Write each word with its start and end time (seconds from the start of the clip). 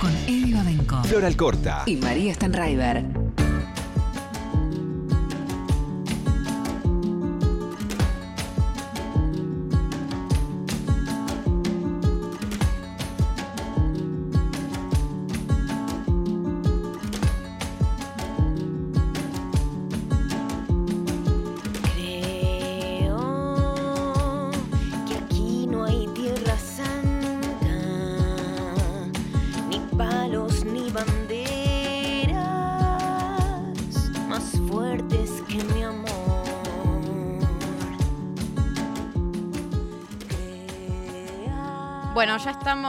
con 0.00 0.10
Eddie 0.26 0.54
Babenco 0.54 1.02
Floral 1.04 1.36
Corta. 1.36 1.82
y 1.86 1.96
María 1.96 2.32
Stanraiver. 2.32 3.29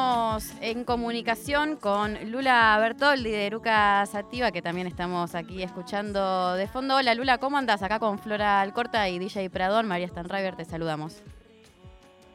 Estamos 0.02 0.54
en 0.62 0.84
comunicación 0.84 1.76
con 1.76 2.32
Lula 2.32 2.76
Bertoldi 2.82 3.30
de 3.30 3.46
Eruca 3.46 4.04
Sativa, 4.08 4.52
que 4.52 4.64
también 4.64 4.88
estamos 4.88 5.36
aquí 5.36 5.62
escuchando 5.62 6.56
de 6.56 6.68
fondo. 6.68 6.96
Hola 6.96 7.14
Lula, 7.14 7.38
¿cómo 7.38 7.60
andas? 7.60 7.84
Acá 7.84 8.00
con 8.00 8.18
Flora 8.18 8.62
Alcorta 8.62 9.08
y 9.10 9.20
DJ 9.20 9.52
Pradón, 9.52 9.88
María 9.88 10.08
Stanriver, 10.08 10.56
te 10.56 10.66
saludamos. 10.66 11.22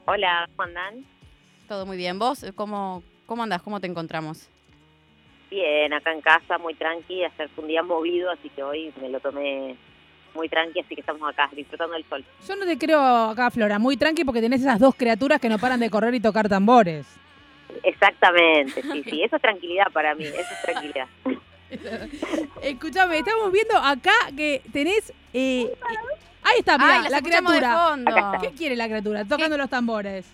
Hola, 0.05 0.48
¿cómo 0.55 0.62
andan? 0.62 1.05
Todo 1.66 1.87
muy 1.87 1.97
bien. 1.97 2.21
¿Vos 2.21 2.47
cómo, 2.55 3.02
cómo 3.27 3.43
andás? 3.43 3.62
¿Cómo 3.62 3.80
te 3.80 3.88
encontramos? 3.88 4.48
Bien, 5.51 5.93
acá 5.93 6.12
en 6.12 6.21
casa, 6.21 6.59
muy 6.59 6.74
tranqui. 6.74 7.23
Fue 7.37 7.65
un 7.65 7.69
día 7.69 7.83
movido, 7.83 8.30
así 8.30 8.48
que 8.51 8.62
hoy 8.62 8.95
me 9.01 9.09
lo 9.09 9.18
tomé 9.18 9.77
muy 10.37 10.49
tranqui, 10.49 10.79
así 10.79 10.95
que 10.95 11.01
estamos 11.01 11.29
acá 11.29 11.51
disfrutando 11.52 11.95
del 11.95 12.05
sol. 12.05 12.24
Yo 12.46 12.55
no 12.55 12.65
te 12.65 12.79
creo 12.79 13.01
acá, 13.01 13.51
Flora, 13.51 13.80
muy 13.80 13.96
tranqui 13.96 14.24
porque 14.24 14.40
tenés 14.40 14.60
esas 14.60 14.79
dos 14.79 14.95
criaturas 14.95 15.40
que 15.40 15.49
no 15.49 15.59
paran 15.59 15.80
de 15.80 15.90
correr 15.90 16.15
y 16.15 16.21
tocar 16.21 16.49
tambores. 16.49 17.26
Exactamente, 17.82 18.82
sí, 18.82 19.02
sí. 19.05 19.23
Eso 19.24 19.37
es 19.37 19.43
tranquilidad 19.43 19.87
para 19.93 20.15
mí, 20.15 20.24
eso 20.24 20.37
es 20.38 20.63
tranquilidad. 20.63 21.07
Escuchame, 22.63 23.18
estamos 23.18 23.51
viendo 23.52 23.77
acá 23.77 24.13
que 24.37 24.63
tenés. 24.73 25.10
eh, 25.33 25.63
eh, 25.65 25.73
ahí 26.43 26.59
está, 26.60 26.79
mirá, 26.79 27.02
Ay, 27.02 27.10
la 27.10 27.21
criatura. 27.23 27.88
fondo. 27.88 28.13
¿Qué 28.41 28.51
quiere 28.52 28.77
la 28.77 28.87
criatura? 28.87 29.24
Tocando 29.24 29.57
los 29.57 29.68
tambores. 29.68 30.27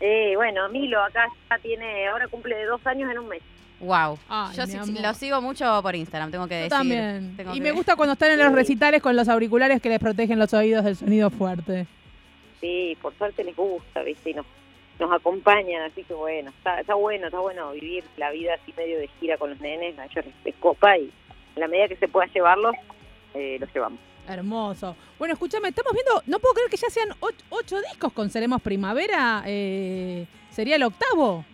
Eh, 0.00 0.34
bueno, 0.36 0.68
Milo 0.68 1.02
acá 1.02 1.26
ya 1.50 1.58
tiene, 1.58 2.06
ahora 2.08 2.28
cumple 2.28 2.56
de 2.56 2.66
dos 2.66 2.86
años 2.86 3.10
en 3.10 3.18
un 3.18 3.28
mes. 3.28 3.42
Wow. 3.80 4.18
Ay, 4.28 4.56
Yo 4.56 4.62
amor. 4.62 5.00
lo 5.02 5.14
sigo 5.14 5.40
mucho 5.40 5.80
por 5.82 5.94
Instagram, 5.94 6.30
tengo 6.30 6.46
que 6.48 6.54
Yo 6.54 6.60
decir. 6.62 6.70
también. 6.70 7.36
Tengo 7.36 7.50
Y 7.52 7.54
que- 7.54 7.60
me 7.60 7.72
gusta 7.72 7.96
cuando 7.96 8.12
están 8.14 8.30
en 8.32 8.38
los 8.38 8.52
recitales 8.52 9.02
con 9.02 9.14
los 9.16 9.28
auriculares 9.28 9.80
que 9.82 9.88
les 9.88 9.98
protegen 9.98 10.38
los 10.38 10.52
oídos 10.54 10.84
del 10.84 10.96
sonido 10.96 11.30
fuerte. 11.30 11.86
Sí, 12.60 12.96
por 13.00 13.16
suerte 13.16 13.44
les 13.44 13.54
gusta, 13.54 14.02
¿viste? 14.02 14.30
Y 14.30 14.34
nos, 14.34 14.46
nos 14.98 15.12
acompañan, 15.12 15.82
así 15.82 16.02
que 16.04 16.14
bueno, 16.14 16.50
está, 16.50 16.80
está 16.80 16.94
bueno, 16.94 17.26
está 17.26 17.38
bueno 17.38 17.70
vivir 17.72 18.04
la 18.16 18.30
vida 18.30 18.54
así 18.54 18.72
medio 18.76 18.98
de 18.98 19.08
gira 19.20 19.36
con 19.38 19.50
los 19.50 19.60
nenes, 19.60 19.98
a 19.98 20.06
ellos 20.06 20.24
les, 20.44 20.54
copa 20.56 20.96
y 20.98 21.10
en 21.54 21.60
la 21.60 21.68
medida 21.68 21.88
que 21.88 21.96
se 21.96 22.08
pueda 22.08 22.26
llevarlos, 22.26 22.74
eh, 23.34 23.56
los 23.60 23.72
llevamos. 23.72 24.00
Hermoso. 24.28 24.94
Bueno, 25.18 25.32
escúchame, 25.34 25.68
estamos 25.68 25.92
viendo, 25.92 26.22
no 26.26 26.38
puedo 26.38 26.54
creer 26.54 26.70
que 26.70 26.76
ya 26.76 26.90
sean 26.90 27.08
och- 27.20 27.44
ocho, 27.50 27.80
discos 27.80 28.12
con 28.12 28.28
Seremos 28.30 28.60
Primavera. 28.60 29.42
eh, 29.46 30.26
¿Sería 30.50 30.76
el 30.76 30.82
octavo? 30.82 31.44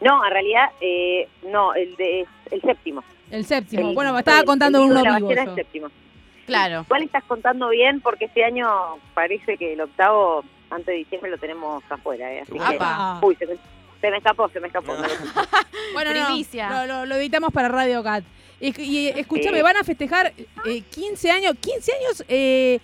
No, 0.00 0.24
en 0.24 0.30
realidad, 0.30 0.70
eh, 0.80 1.28
no, 1.50 1.74
el 1.74 1.94
de 1.96 2.26
el 2.50 2.60
séptimo. 2.62 3.02
El 3.30 3.44
séptimo. 3.44 3.88
El- 3.90 3.94
bueno, 3.94 4.18
estaba 4.18 4.40
el- 4.40 4.44
contando 4.46 4.78
el 4.78 4.90
uno 4.90 5.02
la 5.02 5.16
vivo. 5.16 5.30
yo. 5.32 5.40
el 5.40 5.54
séptimo. 5.54 5.88
Claro. 6.46 6.82
Igual 6.82 7.02
estás 7.02 7.24
contando 7.24 7.68
bien 7.70 8.00
porque 8.00 8.26
este 8.26 8.44
año 8.44 8.68
parece 9.14 9.56
que 9.56 9.72
el 9.74 9.80
octavo, 9.80 10.44
antes 10.70 10.86
de 10.86 10.92
diciembre, 10.94 11.30
lo 11.30 11.38
tenemos 11.38 11.82
afuera. 11.90 12.32
¿eh? 12.32 12.40
Así 12.42 12.52
que- 12.52 13.26
uy, 13.26 13.36
se 13.36 13.46
me, 13.46 13.54
se 14.00 14.10
me 14.10 14.16
escapó, 14.18 14.48
se 14.50 14.60
me 14.60 14.66
escapó. 14.68 14.94
Bueno, 15.92 16.12
no, 16.12 16.26
Primicia. 16.26 16.68
Lo, 16.70 16.86
lo- 16.86 17.06
lo 17.06 17.14
editamos 17.16 17.52
para 17.52 17.68
Radio 17.68 18.02
Cat. 18.02 18.24
Y, 18.60 18.80
y, 18.80 19.08
escúchame, 19.08 19.58
Sí. 19.58 19.62
van 19.62 19.76
a 19.76 19.84
festejar 19.84 20.32
eh, 20.64 20.80
15 20.90 21.30
años. 21.30 21.54
15 21.60 21.92
años, 21.92 22.24
eh, 22.28 22.80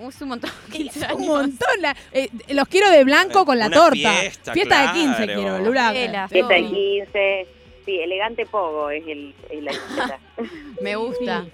Es 0.00 0.22
un 0.22 0.28
montón. 0.28 0.50
es 0.68 0.74
15 0.74 1.14
un 1.14 1.26
montón. 1.26 1.80
la- 1.80 1.96
eh, 2.12 2.28
los 2.50 2.68
quiero 2.68 2.90
de 2.90 3.04
blanco 3.04 3.44
con 3.44 3.58
la 3.58 3.66
Una 3.66 3.76
torta. 3.76 4.12
fiesta, 4.12 4.52
de 4.52 4.62
claro. 4.62 4.92
15 4.92 5.26
quiero, 5.26 5.58
Lula. 5.60 5.92
Fiesta 5.92 6.26
de 6.30 6.40
todo. 6.40 6.48
15, 6.70 7.46
sí, 7.84 8.00
elegante 8.00 8.46
pogo 8.46 8.90
es, 8.90 9.06
el, 9.06 9.34
es 9.50 9.62
la. 9.62 9.72
Me 10.80 10.96
gusta. 10.96 11.44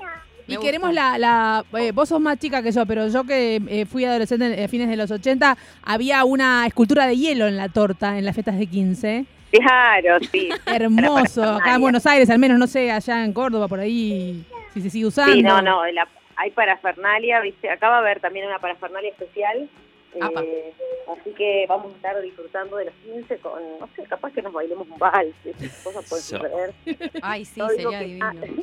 Me 0.51 0.55
Y 0.55 0.57
gusta. 0.57 0.67
queremos 0.69 0.93
la... 0.93 1.19
la 1.19 1.65
eh, 1.79 1.93
vos 1.93 2.09
sos 2.09 2.21
más 2.21 2.39
chica 2.39 2.63
que 2.63 2.73
yo, 2.73 2.85
pero 2.87 3.09
yo 3.09 3.25
que 3.25 3.61
eh, 3.69 3.87
fui 3.87 4.05
adolescente 4.05 4.63
a 4.63 4.69
fines 4.69 4.89
de 4.89 4.97
los 4.97 5.11
80, 5.11 5.57
había 5.83 6.25
una 6.25 6.67
escultura 6.67 7.07
de 7.07 7.17
hielo 7.17 7.47
en 7.47 7.57
la 7.57 7.69
torta 7.69 8.19
en 8.19 8.25
las 8.25 8.35
fiestas 8.35 8.59
de 8.59 8.67
15. 8.67 9.25
Claro, 9.53 10.19
sí. 10.31 10.49
Hermoso. 10.67 11.41
Para 11.43 11.57
Acá 11.57 11.75
en. 11.77 11.81
Buenos 11.81 12.07
Aires, 12.07 12.31
al 12.31 12.39
menos, 12.39 12.59
no 12.59 12.67
sé, 12.67 12.91
allá 12.91 13.25
en 13.25 13.33
Córdoba, 13.33 13.69
por 13.69 13.81
ahí, 13.81 14.45
si 14.75 14.81
se 14.81 14.91
sigue 14.91 15.07
usando. 15.07 15.33
Sí, 15.35 15.43
no, 15.43 15.61
no, 15.63 15.85
la- 15.87 16.09
hay 16.37 16.51
parafernalia, 16.53 17.41
¿viste? 17.41 17.69
Acá 17.69 17.89
va 17.91 17.97
a 17.97 17.99
haber 17.99 18.21
también 18.21 18.47
una 18.47 18.59
parafernalia 18.59 19.11
especial. 19.11 19.69
Eh, 20.15 20.73
así 21.13 21.31
que 21.37 21.67
vamos 21.69 21.93
a 21.93 21.97
estar 21.97 22.21
disfrutando 22.21 22.77
de 22.79 22.87
los 22.87 22.95
15 23.05 23.37
con, 23.39 23.61
no 23.79 23.89
sé, 23.95 24.03
capaz 24.05 24.33
que 24.33 24.43
nos 24.43 24.53
bailemos 24.53 24.89
un 24.89 24.99
vals, 24.99 25.35
esas 25.45 25.85
cosas 25.85 26.05
pueden 26.09 26.25
suceder. 26.25 26.75
Ay, 27.23 27.45
sí, 27.45 27.61
No 27.61 27.69
digo 27.69 27.91
sería 27.93 27.99
que- 28.07 28.19
ah, 28.23 28.33
divino. 28.41 28.63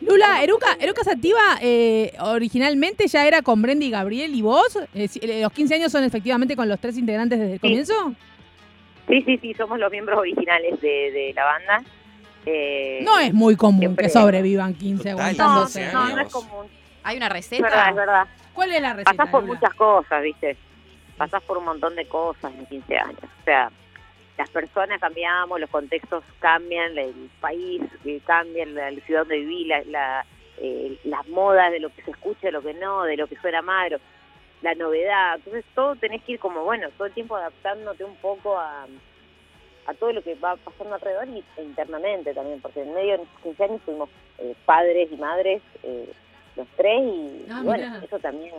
Lula, 0.00 0.42
Eruca, 0.42 0.76
Eruca 0.80 1.02
Sativa 1.02 1.40
eh, 1.62 2.12
originalmente 2.20 3.06
ya 3.08 3.26
era 3.26 3.42
con 3.42 3.62
Brendy 3.62 3.90
Gabriel 3.90 4.34
y 4.34 4.42
vos. 4.42 4.76
Eh, 4.94 5.08
eh, 5.22 5.40
¿Los 5.42 5.52
15 5.52 5.74
años 5.76 5.92
son 5.92 6.04
efectivamente 6.04 6.56
con 6.56 6.68
los 6.68 6.78
tres 6.78 6.98
integrantes 6.98 7.38
desde 7.38 7.54
el 7.54 7.60
comienzo? 7.60 8.14
Sí, 9.08 9.22
sí, 9.22 9.38
sí, 9.38 9.54
somos 9.54 9.78
los 9.78 9.90
miembros 9.90 10.18
originales 10.18 10.80
de, 10.80 10.88
de 11.10 11.32
la 11.34 11.44
banda. 11.44 11.82
Eh, 12.46 13.00
No 13.04 13.18
es 13.18 13.32
muy 13.32 13.56
común 13.56 13.80
siempre- 13.80 14.06
que 14.06 14.10
sobrevivan 14.10 14.74
15 14.74 15.10
Total, 15.10 15.16
no, 15.16 15.22
aguantándose. 15.44 15.80
15 15.80 15.94
no, 15.94 16.00
no 16.00 16.06
años. 16.14 16.26
es 16.26 16.32
común. 16.32 16.66
Hay 17.02 17.16
una 17.16 17.26
Es 17.26 17.32
receta. 17.32 17.62
verdad, 17.62 17.88
es 17.90 17.96
verdad. 17.96 18.26
¿Cuál 18.52 18.72
es 18.72 18.82
la 18.82 18.92
receta? 18.92 19.16
Pasás 19.16 19.30
por 19.30 19.42
Lula? 19.42 19.54
muchas 19.54 19.74
cosas, 19.74 20.22
¿viste? 20.22 20.56
Pasás 21.16 21.42
por 21.42 21.58
un 21.58 21.64
montón 21.64 21.94
de 21.96 22.06
cosas 22.06 22.52
en 22.58 22.66
15 22.66 22.96
años. 22.98 23.18
O 23.22 23.44
sea, 23.44 23.70
las 24.36 24.50
personas 24.50 25.00
cambiamos, 25.00 25.60
los 25.60 25.70
contextos 25.70 26.24
cambian, 26.40 26.96
el 26.98 27.30
país 27.40 27.82
eh, 28.04 28.20
cambia, 28.24 28.66
la, 28.66 28.90
la 28.90 29.00
ciudad 29.02 29.20
donde 29.20 29.38
viví, 29.38 29.64
la, 29.64 29.82
la, 29.84 30.26
eh, 30.58 30.98
las 31.04 31.26
modas 31.28 31.70
de 31.70 31.80
lo 31.80 31.90
que 31.90 32.02
se 32.02 32.10
escucha, 32.10 32.48
de 32.48 32.52
lo 32.52 32.62
que 32.62 32.74
no, 32.74 33.04
de 33.04 33.16
lo 33.16 33.26
que 33.26 33.36
suena 33.36 33.62
mal, 33.62 34.00
la 34.62 34.74
novedad. 34.74 35.36
Entonces 35.36 35.64
todo 35.74 35.94
tenés 35.96 36.22
que 36.24 36.32
ir 36.32 36.38
como, 36.38 36.64
bueno, 36.64 36.88
todo 36.96 37.06
el 37.06 37.12
tiempo 37.12 37.36
adaptándote 37.36 38.04
un 38.04 38.16
poco 38.16 38.58
a, 38.58 38.86
a 39.86 39.94
todo 39.94 40.12
lo 40.12 40.22
que 40.22 40.34
va 40.34 40.56
pasando 40.56 40.94
alrededor 40.94 41.28
y 41.28 41.44
e 41.56 41.62
internamente 41.62 42.34
también, 42.34 42.60
porque 42.60 42.82
en 42.82 42.94
medio 42.94 43.12
de 43.12 43.18
nuestros 43.18 43.42
15 43.42 43.64
años 43.64 43.82
fuimos 43.84 44.08
eh, 44.38 44.54
padres 44.64 45.10
y 45.12 45.16
madres 45.16 45.62
eh, 45.82 46.12
los 46.56 46.66
tres 46.76 47.02
y, 47.02 47.46
Ah, 47.50 47.60
y 47.62 47.66
bueno, 47.66 47.96
eso 48.02 48.18
también 48.18 48.54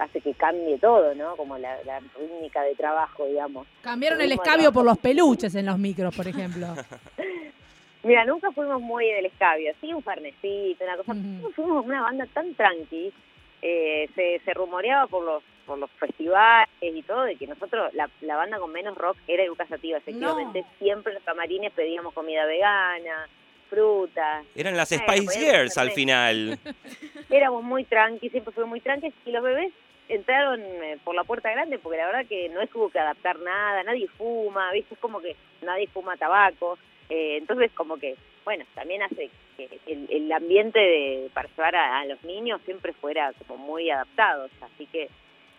hace 0.00 0.20
que 0.20 0.34
cambie 0.34 0.78
todo, 0.78 1.14
¿no? 1.14 1.36
Como 1.36 1.58
la, 1.58 1.82
la 1.84 2.00
rítmica 2.18 2.62
de 2.62 2.74
trabajo, 2.74 3.26
digamos. 3.26 3.66
Cambiaron 3.82 4.20
el 4.20 4.32
escabio 4.32 4.72
por 4.72 4.84
los 4.84 4.98
peluches 4.98 5.54
en 5.54 5.66
los 5.66 5.78
micros, 5.78 6.14
por 6.14 6.26
ejemplo. 6.26 6.66
Mira, 8.02 8.24
nunca 8.24 8.50
fuimos 8.52 8.80
muy 8.80 9.06
del 9.06 9.26
escabio, 9.26 9.72
sí 9.80 9.92
un 9.92 10.02
farnecito, 10.02 10.84
una 10.84 10.96
cosa, 10.96 11.12
Ujú. 11.12 11.20
Nosotros 11.20 11.54
fuimos 11.54 11.84
una 11.84 12.00
banda 12.00 12.26
tan 12.32 12.54
tranqui, 12.54 13.12
eh, 13.60 14.08
se, 14.14 14.40
se 14.42 14.54
rumoreaba 14.54 15.06
por 15.06 15.24
los 15.24 15.42
por 15.66 15.78
los 15.78 15.90
festivales 15.92 16.68
y 16.80 17.02
todo, 17.02 17.22
de 17.22 17.36
que 17.36 17.46
nosotros, 17.46 17.94
la, 17.94 18.10
la 18.22 18.34
banda 18.34 18.58
con 18.58 18.72
menos 18.72 18.98
rock 18.98 19.16
era 19.28 19.44
Educa 19.44 19.68
Sativa, 19.68 19.98
efectivamente, 19.98 20.64
siempre 20.80 21.12
en 21.12 21.14
los 21.14 21.22
camarines 21.22 21.72
pedíamos 21.72 22.12
comida 22.12 22.44
vegana, 22.44 23.28
frutas, 23.68 24.44
Eran 24.56 24.76
las 24.76 24.88
Spice 24.88 25.38
Girls 25.38 25.78
al 25.78 25.92
final. 25.92 26.58
éramos 27.30 27.62
muy 27.62 27.84
tranqui, 27.84 28.30
siempre 28.30 28.52
fuimos 28.52 28.70
muy 28.70 28.80
tranqui, 28.80 29.12
y 29.24 29.30
los 29.30 29.44
bebés 29.44 29.72
entraron 30.14 30.60
eh, 30.60 30.98
por 31.04 31.14
la 31.14 31.24
puerta 31.24 31.50
grande 31.50 31.78
porque 31.78 31.98
la 31.98 32.06
verdad 32.06 32.26
que 32.26 32.48
no 32.48 32.60
es 32.60 32.70
que 32.70 32.78
hubo 32.78 32.90
que 32.90 32.98
adaptar 32.98 33.38
nada, 33.38 33.82
nadie 33.82 34.08
fuma, 34.08 34.72
¿viste? 34.72 34.94
Es 34.94 35.00
como 35.00 35.20
que 35.20 35.36
nadie 35.62 35.86
fuma 35.88 36.16
tabaco, 36.16 36.78
eh, 37.08 37.36
entonces 37.38 37.70
como 37.74 37.96
que, 37.96 38.16
bueno, 38.44 38.64
también 38.74 39.02
hace 39.02 39.30
que 39.56 39.68
el, 39.86 40.08
el 40.10 40.32
ambiente 40.32 40.78
de, 40.78 41.30
para 41.32 41.48
llevar 41.48 41.76
a, 41.76 42.00
a 42.00 42.04
los 42.06 42.22
niños 42.24 42.60
siempre 42.64 42.92
fuera 42.92 43.32
como 43.46 43.64
muy 43.64 43.90
adaptado, 43.90 44.48
así 44.60 44.86
que 44.86 45.08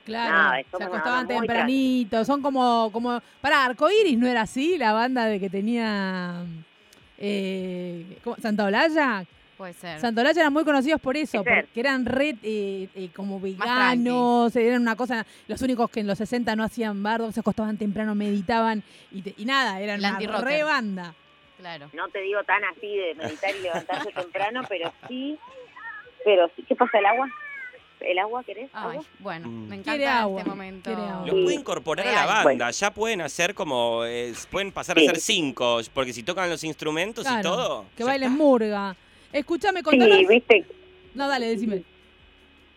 Claro, 0.04 0.34
Nada, 0.34 0.64
se 0.78 0.84
acostaban 0.84 1.28
tempranito, 1.28 2.26
son 2.26 2.42
como, 2.42 2.90
como, 2.92 3.22
para 3.40 3.66
Arcoiris 3.66 4.18
no 4.18 4.28
era 4.28 4.42
así, 4.42 4.78
la 4.78 4.94
banda 4.94 5.26
de 5.26 5.40
que 5.40 5.48
tenía 5.48 6.44
eh. 7.20 8.18
Santa 8.42 8.66
Olalla, 8.66 9.26
Puede 9.62 9.74
ser. 9.76 10.04
Olalla 10.04 10.32
eran 10.42 10.54
muy 10.54 10.64
conocidos 10.64 11.00
por 11.00 11.16
eso, 11.16 11.44
porque 11.44 11.80
eran 11.80 12.04
red 12.04 12.36
eh, 12.42 12.88
eh, 12.96 13.10
como 13.16 13.40
veganos, 13.40 14.56
eran 14.56 14.82
una 14.82 14.96
cosa, 14.96 15.24
los 15.48 15.62
únicos 15.62 15.88
que 15.92 16.00
en 16.00 16.08
los 16.08 16.18
60 16.18 16.56
no 16.56 16.64
hacían 16.64 17.04
bardo, 17.04 17.32
se 17.32 17.42
acostaban 17.42 17.78
temprano, 17.78 18.16
meditaban 18.16 18.82
y, 19.12 19.22
te- 19.22 19.36
y 19.38 19.46
nada, 19.46 19.80
eran 19.80 20.04
El 20.04 20.28
una 20.30 20.42
re 20.42 20.64
banda. 20.64 21.14
Claro. 21.60 21.92
No 21.94 22.10
te 22.10 22.22
digo 22.22 22.44
tan 22.44 22.64
así 22.64 22.88
de 22.88 23.14
meditar 23.14 23.52
y 23.56 23.62
levantarse 23.62 24.12
temprano, 24.16 24.62
pero 24.68 24.92
sí, 25.08 25.38
pero 26.26 26.50
sí. 26.56 26.64
¿Qué 26.68 26.76
pasa 26.76 26.98
el 26.98 27.06
agua? 27.06 27.30
¿El 28.00 28.18
agua 28.18 28.44
querés? 28.44 28.72
Ay, 28.74 28.84
¿Agua? 28.98 29.06
bueno, 29.20 29.48
Mm. 29.48 29.68
me 29.68 29.76
encanta 29.76 30.22
agua, 30.22 30.40
este 30.40 30.50
momento. 30.50 30.90
agua. 30.90 31.24
Los 31.28 31.44
puede 31.44 31.54
incorporar 31.56 32.08
a 32.08 32.26
la 32.26 32.44
banda, 32.44 32.72
ya 32.72 32.92
pueden 32.92 33.22
hacer 33.22 33.54
como, 33.54 34.06
eh, 34.06 34.34
pueden 34.50 34.72
pasar 34.72 34.98
Sí. 34.98 35.06
a 35.06 35.12
ser 35.12 35.20
cinco, 35.20 35.80
porque 35.94 36.14
si 36.14 36.24
tocan 36.24 36.50
los 36.50 36.64
instrumentos 36.64 37.28
y 37.30 37.42
todo. 37.44 37.86
Que 37.96 38.04
bailen 38.04 38.32
está. 38.32 38.44
murga. 38.44 38.96
Escúchame, 39.34 39.84
contanos. 39.84 40.18
Sí, 40.18 40.26
viste. 40.28 40.66
No, 41.14 41.28
dale, 41.28 41.48
decime. 41.48 41.84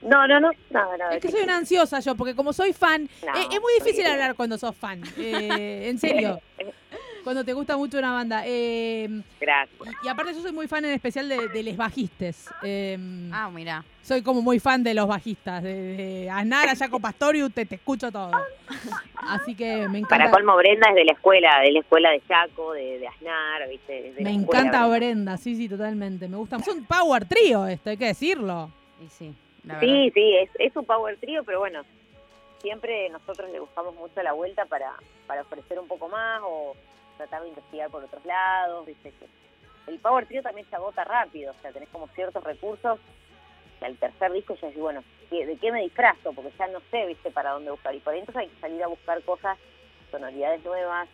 No, 0.03 0.27
no, 0.29 0.39
no, 0.39 0.51
nada, 0.71 0.97
nada. 0.99 1.15
Es 1.17 1.23
que 1.23 1.31
soy 1.31 1.43
una 1.43 1.57
ansiosa 1.57 2.01
yo, 2.01 2.15
porque 2.15 2.35
como 2.35 2.53
soy 2.53 2.73
fan, 2.75 3.09
No, 3.25 3.35
es, 3.35 3.47
es 3.55 3.61
muy 3.61 3.73
difícil 3.79 4.07
hablar 4.07 4.35
cuando 4.35 4.59
sos 4.59 4.77
fan. 4.77 5.03
Eh, 5.17 5.89
en 5.89 5.99
serio. 5.99 6.41
Cuando 7.25 7.43
te 7.45 7.53
gusta 7.55 7.77
mucho 7.77 7.99
una 7.99 8.13
banda. 8.13 8.43
Eh, 8.47 9.09
Gracias. 9.41 9.81
y 10.05 10.09
aparte 10.09 10.35
yo 10.35 10.41
soy 10.43 10.53
muy 10.53 10.69
fan 10.69 10.85
en 10.85 10.93
especial 10.93 11.29
de, 11.29 11.49
de 11.49 11.63
les 11.63 11.77
bajistes. 11.77 12.47
Eh, 12.63 12.99
Ah, 13.33 13.51
mira. 13.53 13.83
soy 14.03 14.23
como 14.23 14.43
muy 14.43 14.61
fan 14.61 14.85
de 14.85 14.93
los 14.95 15.09
bajistas. 15.09 15.63
De, 15.63 15.75
de 15.97 16.31
Aznar, 16.31 16.77
Jaco 16.77 17.01
Pastorius, 17.01 17.53
te, 17.53 17.65
te 17.65 17.77
escucho 17.77 18.13
todo. 18.13 18.31
Así 19.17 19.55
que 19.55 19.89
me 19.89 19.99
encanta. 20.01 20.19
Para 20.27 20.31
colmo, 20.31 20.55
Brenda 20.57 20.89
es 20.91 20.95
de 20.95 21.05
la 21.05 21.13
escuela, 21.13 21.61
de 21.61 21.73
la 21.73 21.81
escuela 21.81 22.11
de 22.11 22.23
Chaco, 22.29 22.73
de, 22.75 22.99
de 22.99 23.09
Aznar, 23.09 23.69
¿viste? 23.69 24.01
Me 24.03 24.09
escuela, 24.31 24.31
encanta 24.31 24.87
Brenda. 24.87 25.37
Sí, 25.39 25.57
sí, 25.57 25.69
totalmente. 25.69 26.29
Me 26.29 26.37
gusta. 26.37 26.57
Es 26.57 26.69
un 26.69 26.85
power 26.85 27.25
trío 27.25 27.67
esto, 27.67 27.91
hay 27.91 27.97
que 27.97 28.07
decirlo. 28.07 28.71
Y 29.05 29.09
sí, 29.09 29.33
la. 29.65 29.81
Sí, 29.81 30.11
sí, 30.15 30.37
es, 30.37 30.51
es 30.59 30.77
un 30.77 30.85
power 30.85 31.17
trío, 31.17 31.43
pero 31.45 31.61
bueno, 31.61 31.81
siempre 32.61 33.09
nosotros 33.11 33.51
le 33.51 33.61
buscamos 33.61 33.95
mucho 33.97 34.23
la 34.23 34.33
vuelta 34.33 34.67
para, 34.67 34.93
para 35.27 35.43
ofrecer 35.43 35.79
un 35.79 35.89
poco 35.89 36.09
más 36.09 36.41
o 36.45 36.77
tratar 37.17 37.43
de 37.43 37.49
investigar 37.49 37.91
por 37.91 38.05
otros 38.05 38.25
lados, 38.25 38.87
¿viste? 38.87 39.13
Que 39.13 39.27
el 39.93 39.99
power 39.99 40.27
trío 40.27 40.43
también 40.43 40.67
se 40.69 40.77
agota 40.77 41.05
rápido, 41.05 41.53
o 41.53 41.61
sea, 41.63 41.73
tenés 41.73 41.89
como 41.91 42.09
ciertos 42.09 42.43
recursos 42.43 42.99
que 43.79 43.85
al 43.87 43.97
tercer 43.97 44.33
disco 44.33 44.55
ya 44.55 44.69
decís, 44.69 44.83
bueno, 44.83 45.03
¿qué- 45.31 45.47
¿de 45.47 45.57
qué 45.59 45.73
me 45.73 45.83
disfrazo? 45.83 46.33
Porque 46.33 46.53
ya 46.59 46.67
no 46.69 46.81
sé, 46.91 47.07
¿viste? 47.07 47.31
Para 47.31 47.51
dónde 47.51 47.71
buscar. 47.71 47.95
Y 47.95 48.01
por 48.01 48.13
ahí 48.15 48.21
entonces 48.21 48.43
hay 48.43 48.49
que 48.49 48.61
salir 48.61 48.83
a 48.83 48.87
buscar 48.89 49.21
cosas, 49.23 49.59
sonoridades 50.11 50.65
nuevas, 50.65 51.09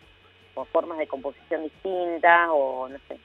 o 0.55 0.65
formas 0.67 0.99
de 0.99 1.07
composición 1.07 1.63
distintas, 1.63 2.49
o 2.53 2.89
no 2.89 2.99
sé, 3.09 3.19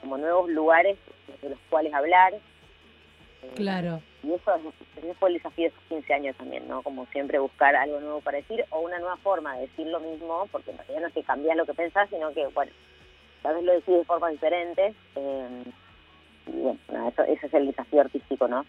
como 0.00 0.18
nuevos 0.18 0.48
lugares 0.50 0.98
de 1.42 1.50
los 1.50 1.58
cuales 1.70 1.92
hablar. 1.94 2.34
Claro. 3.54 4.00
y 4.22 4.32
eso, 4.32 4.54
es- 4.56 5.04
ese 5.04 5.14
fue 5.14 5.28
el 5.30 5.34
desafío 5.36 5.64
de 5.64 5.68
esos 5.68 5.82
15 5.88 6.12
años 6.14 6.36
también, 6.36 6.66
¿no? 6.68 6.82
Como 6.82 7.06
siempre 7.06 7.38
buscar 7.38 7.74
algo 7.76 8.00
nuevo 8.00 8.20
para 8.20 8.38
decir 8.38 8.64
o 8.70 8.80
una 8.80 8.98
nueva 8.98 9.16
forma 9.18 9.54
de 9.56 9.62
decir 9.62 9.86
lo 9.86 10.00
mismo, 10.00 10.48
porque 10.50 10.72
en 10.72 10.78
realidad 10.78 11.00
no 11.02 11.06
es 11.08 11.14
que 11.14 11.22
cambias 11.22 11.56
lo 11.56 11.64
que 11.66 11.74
pensás, 11.74 12.08
sino 12.10 12.32
que, 12.32 12.46
bueno, 12.48 12.72
tal 13.42 13.54
vez 13.54 13.64
lo 13.64 13.72
decís 13.72 13.94
de 13.98 14.04
formas 14.04 14.32
diferentes. 14.32 14.94
eh, 15.14 15.64
y 16.48 16.50
bueno, 16.60 17.08
eso, 17.08 17.22
ese 17.24 17.46
es 17.46 17.54
el 17.54 17.66
desafío 17.66 18.00
artístico, 18.02 18.46
¿no? 18.48 18.64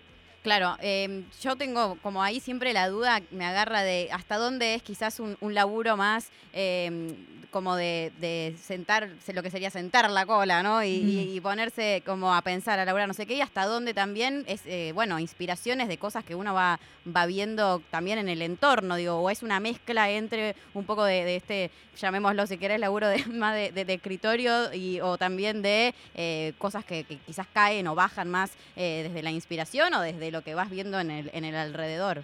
Claro, 0.48 0.78
eh, 0.80 1.24
yo 1.42 1.58
tengo 1.58 1.98
como 2.02 2.24
ahí 2.24 2.40
siempre 2.40 2.72
la 2.72 2.88
duda, 2.88 3.22
me 3.32 3.44
agarra 3.46 3.82
de 3.84 4.08
hasta 4.14 4.38
dónde 4.38 4.76
es 4.76 4.82
quizás 4.82 5.20
un, 5.20 5.36
un 5.42 5.54
laburo 5.54 5.98
más 5.98 6.30
eh, 6.54 7.14
como 7.52 7.76
de, 7.76 8.14
de 8.22 8.56
sentar, 8.62 9.10
lo 9.34 9.44
que 9.44 9.50
sería 9.52 9.70
sentar 9.72 10.10
la 10.10 10.26
cola, 10.26 10.64
¿no? 10.64 10.84
Y, 10.84 10.88
y- 10.88 11.36
y 11.38 11.42
ponerse 11.42 12.02
como 12.06 12.34
a 12.34 12.42
pensar, 12.42 12.78
a 12.80 12.86
laburar 12.86 13.08
no 13.10 13.14
sé 13.14 13.26
qué, 13.26 13.36
y 13.36 13.42
hasta 13.42 13.66
dónde 13.66 13.94
también 13.94 14.46
es, 14.48 14.62
eh, 14.66 14.92
bueno, 14.94 15.18
inspiraciones 15.20 15.88
de 15.90 15.98
cosas 15.98 16.24
que 16.24 16.36
uno 16.36 16.54
va, 16.54 16.80
va 17.14 17.26
viendo 17.26 17.82
también 17.90 18.18
en 18.20 18.30
el 18.30 18.42
entorno, 18.42 18.96
digo, 18.96 19.16
o 19.16 19.30
es 19.30 19.44
una 19.44 19.60
mezcla 19.60 20.10
entre 20.10 20.56
un 20.74 20.86
poco 20.86 21.04
de, 21.06 21.24
de 21.24 21.36
este, 21.38 21.72
llamémoslo 21.98 22.46
si 22.48 22.58
querés, 22.58 22.80
laburo 22.80 23.08
de, 23.08 23.26
más 23.28 23.56
de, 23.56 23.72
de- 23.72 23.86
de 23.86 23.94
escritorio 23.96 24.74
y, 24.74 25.00
o 25.00 25.18
también 25.18 25.62
de 25.62 25.96
eh, 26.16 26.54
cosas 26.58 26.84
que, 26.86 27.06
que 27.06 27.18
quizás 27.18 27.48
caen 27.54 27.88
o 27.88 27.96
bajan 27.96 28.30
más 28.30 28.52
eh, 28.76 29.04
desde 29.08 29.24
la 29.24 29.32
inspiración 29.32 29.94
o 29.94 30.02
desde 30.02 30.32
lo 30.32 30.37
que 30.42 30.56
vas 30.56 30.70
viendo 30.70 31.00
en 31.00 31.12
el, 31.12 31.30
en 31.34 31.46
el 31.46 31.56
alrededor. 31.56 32.24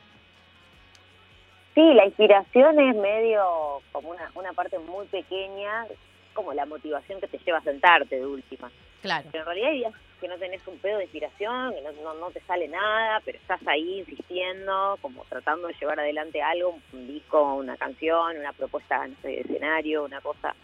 Sí, 1.74 1.82
la 1.94 2.06
inspiración 2.06 2.80
es 2.80 2.96
medio 2.96 3.82
como 3.92 4.12
una, 4.12 4.32
una 4.36 4.54
parte 4.54 4.78
muy 4.78 5.08
pequeña, 5.08 5.86
como 6.34 6.54
la 6.54 6.66
motivación 6.66 7.20
que 7.20 7.28
te 7.28 7.40
lleva 7.40 7.58
a 7.58 7.64
sentarte 7.64 8.16
de 8.16 8.26
última. 8.26 8.72
Claro. 9.02 9.28
Pero 9.32 9.44
en 9.44 9.46
realidad 9.48 9.70
hay 9.72 9.78
días 9.80 9.94
que 10.22 10.28
no 10.28 10.38
tenés 10.38 10.66
un 10.68 10.78
pedo 10.78 10.98
de 10.98 11.04
inspiración, 11.04 11.74
que 11.74 11.82
no, 11.82 11.92
no, 12.04 12.14
no 12.14 12.32
te 12.32 12.40
sale 12.42 12.68
nada, 12.68 13.22
pero 13.26 13.38
estás 13.38 13.60
ahí 13.68 14.00
insistiendo, 14.00 14.98
como 15.02 15.26
tratando 15.26 15.68
de 15.68 15.74
llevar 15.74 16.00
adelante 16.00 16.42
algo, 16.42 16.80
un 16.94 17.08
disco, 17.08 17.56
una 17.56 17.76
canción, 17.76 18.38
una 18.38 18.54
propuesta 18.54 19.06
no 19.08 19.16
sé, 19.22 19.28
de 19.30 19.42
escenario, 19.42 20.06
una 20.06 20.22
cosa, 20.22 20.56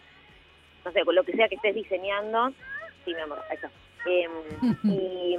no 0.84 0.92
sé, 0.92 1.04
con 1.04 1.14
lo 1.14 1.24
que 1.24 1.32
sea 1.32 1.48
que 1.48 1.56
estés 1.56 1.74
diseñando. 1.74 2.52
Sí, 3.04 3.12
mi 3.12 3.20
amor, 3.20 3.40
ahí 3.50 3.56
está. 3.56 3.70
Em, 4.06 4.30
y, 4.84 5.36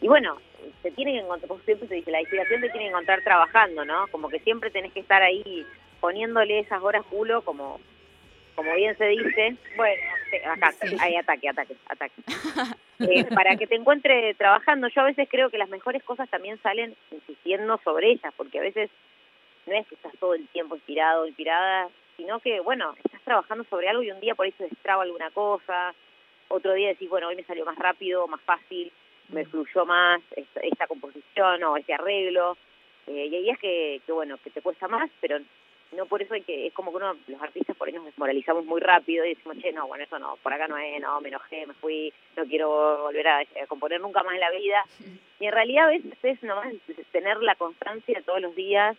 y 0.00 0.08
bueno, 0.08 0.38
se 0.82 0.90
tiene 0.92 1.12
que 1.12 1.18
encontrar, 1.18 1.48
como 1.48 1.60
siempre 1.62 1.88
se 1.88 1.94
dice, 1.96 2.10
la 2.10 2.20
inspiración 2.20 2.60
te 2.60 2.68
tiene 2.70 2.86
que 2.86 2.90
encontrar 2.90 3.22
trabajando, 3.22 3.84
¿no? 3.84 4.06
Como 4.08 4.28
que 4.28 4.40
siempre 4.40 4.70
tenés 4.70 4.92
que 4.92 5.00
estar 5.00 5.22
ahí 5.22 5.66
poniéndole 6.00 6.60
esas 6.60 6.82
horas 6.82 7.04
culo, 7.06 7.42
como 7.42 7.80
como 8.54 8.74
bien 8.74 8.96
se 8.98 9.06
dice, 9.06 9.56
bueno, 9.76 10.02
acá, 10.52 10.72
Sí. 10.72 10.94
hay 11.00 11.16
ataque, 11.16 11.48
ataque, 11.48 11.74
ataque. 11.88 12.22
Eh, 13.00 13.24
para 13.34 13.56
que 13.56 13.66
te 13.66 13.74
encuentre 13.74 14.34
trabajando, 14.34 14.88
yo 14.88 15.00
a 15.00 15.06
veces 15.06 15.26
creo 15.30 15.50
que 15.50 15.58
las 15.58 15.70
mejores 15.70 16.02
cosas 16.04 16.28
también 16.28 16.60
salen 16.62 16.94
insistiendo 17.10 17.80
sobre 17.82 18.10
ellas, 18.10 18.32
porque 18.36 18.58
a 18.58 18.62
veces 18.62 18.90
no 19.66 19.74
es 19.74 19.86
que 19.86 19.94
estás 19.94 20.12
todo 20.20 20.34
el 20.34 20.46
tiempo 20.48 20.76
inspirado, 20.76 21.26
inspirada, 21.26 21.88
sino 22.16 22.40
que, 22.40 22.60
bueno, 22.60 22.94
estás 23.02 23.22
trabajando 23.22 23.64
sobre 23.64 23.88
algo 23.88 24.02
y 24.02 24.10
un 24.10 24.20
día 24.20 24.34
por 24.34 24.46
ahí 24.46 24.52
se 24.52 24.68
destraba 24.68 25.02
alguna 25.02 25.30
cosa, 25.30 25.94
otro 26.48 26.74
día 26.74 26.88
decís, 26.88 27.08
bueno, 27.08 27.28
hoy 27.28 27.36
me 27.36 27.44
salió 27.44 27.64
más 27.64 27.78
rápido, 27.78 28.28
más 28.28 28.42
fácil, 28.42 28.92
me 29.32 29.44
fluyó 29.46 29.84
más 29.86 30.20
esta, 30.36 30.60
esta 30.60 30.86
composición 30.86 31.62
o 31.64 31.76
este 31.76 31.94
arreglo, 31.94 32.56
eh, 33.06 33.26
y 33.26 33.34
hay 33.36 33.42
días 33.42 33.58
que, 33.58 34.00
que, 34.06 34.12
bueno, 34.12 34.38
que 34.42 34.50
te 34.50 34.62
cuesta 34.62 34.86
más, 34.88 35.10
pero 35.20 35.38
no 35.96 36.06
por 36.06 36.22
eso 36.22 36.32
hay 36.34 36.42
que, 36.42 36.68
es 36.68 36.72
como 36.72 36.90
que 36.90 36.98
uno, 36.98 37.16
los 37.26 37.42
artistas 37.42 37.76
por 37.76 37.86
ahí 37.88 37.92
nos 37.94 38.04
desmoralizamos 38.06 38.64
muy 38.64 38.80
rápido 38.80 39.24
y 39.26 39.30
decimos, 39.34 39.58
che, 39.58 39.72
no, 39.72 39.86
bueno, 39.86 40.04
eso 40.04 40.18
no, 40.18 40.36
por 40.42 40.52
acá 40.52 40.66
no 40.68 40.78
es, 40.78 41.00
no, 41.02 41.20
me 41.20 41.28
enojé, 41.28 41.66
me 41.66 41.74
fui, 41.74 42.12
no 42.36 42.44
quiero 42.46 43.02
volver 43.02 43.28
a, 43.28 43.38
a 43.40 43.66
componer 43.68 44.00
nunca 44.00 44.22
más 44.22 44.34
en 44.34 44.40
la 44.40 44.50
vida. 44.50 44.84
Y 45.40 45.46
en 45.46 45.52
realidad 45.52 45.86
a 45.86 45.90
veces 45.90 46.12
es 46.22 46.40
nomás 46.44 46.72
tener 47.10 47.38
la 47.42 47.56
constancia 47.56 48.14
de 48.16 48.22
todos 48.22 48.40
los 48.40 48.54
días, 48.54 48.96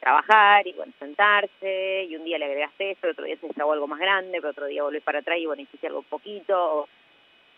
trabajar 0.00 0.66
y 0.66 0.72
bueno, 0.72 0.92
sentarse, 0.98 2.04
y 2.08 2.16
un 2.16 2.24
día 2.24 2.38
le 2.38 2.46
agregaste 2.46 2.92
esto, 2.92 3.08
otro 3.08 3.24
día 3.26 3.36
se 3.36 3.46
destrabó 3.48 3.72
algo 3.74 3.86
más 3.86 3.98
grande, 4.00 4.38
pero 4.38 4.50
otro 4.52 4.66
día 4.66 4.82
volvés 4.82 5.02
para 5.02 5.18
atrás 5.18 5.38
y 5.38 5.44
bueno, 5.46 5.60
hiciste 5.62 5.86
algo 5.88 6.02
poquito. 6.02 6.56
o- 6.80 6.88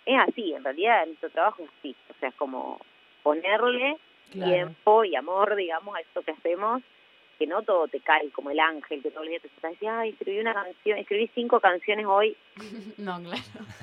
Es 0.06 0.18
así, 0.20 0.54
en 0.54 0.64
realidad 0.64 1.04
nuestro 1.06 1.30
trabajo 1.30 1.62
es 1.62 1.70
así, 1.78 1.94
o 2.10 2.14
sea, 2.20 2.28
es 2.30 2.34
como 2.36 2.80
ponerle 3.22 3.96
Claro. 4.30 4.52
tiempo 4.52 5.04
y 5.04 5.14
amor, 5.14 5.54
digamos, 5.54 5.94
a 5.96 6.00
esto 6.00 6.22
que 6.22 6.32
hacemos, 6.32 6.82
que 7.38 7.46
no 7.46 7.62
todo 7.62 7.86
te 7.88 8.00
cae 8.00 8.30
como 8.30 8.50
el 8.50 8.58
ángel, 8.60 9.02
que 9.02 9.10
todos 9.10 9.24
los 9.26 9.30
días 9.30 9.42
te 9.42 9.48
estás 9.48 9.72
diciendo, 9.72 9.98
ay, 10.00 10.10
escribí 10.10 10.40
una 10.40 10.54
canción, 10.54 10.98
escribí 10.98 11.30
cinco 11.34 11.60
canciones 11.60 12.06
hoy. 12.06 12.36
No, 12.98 13.20
claro. 13.22 13.42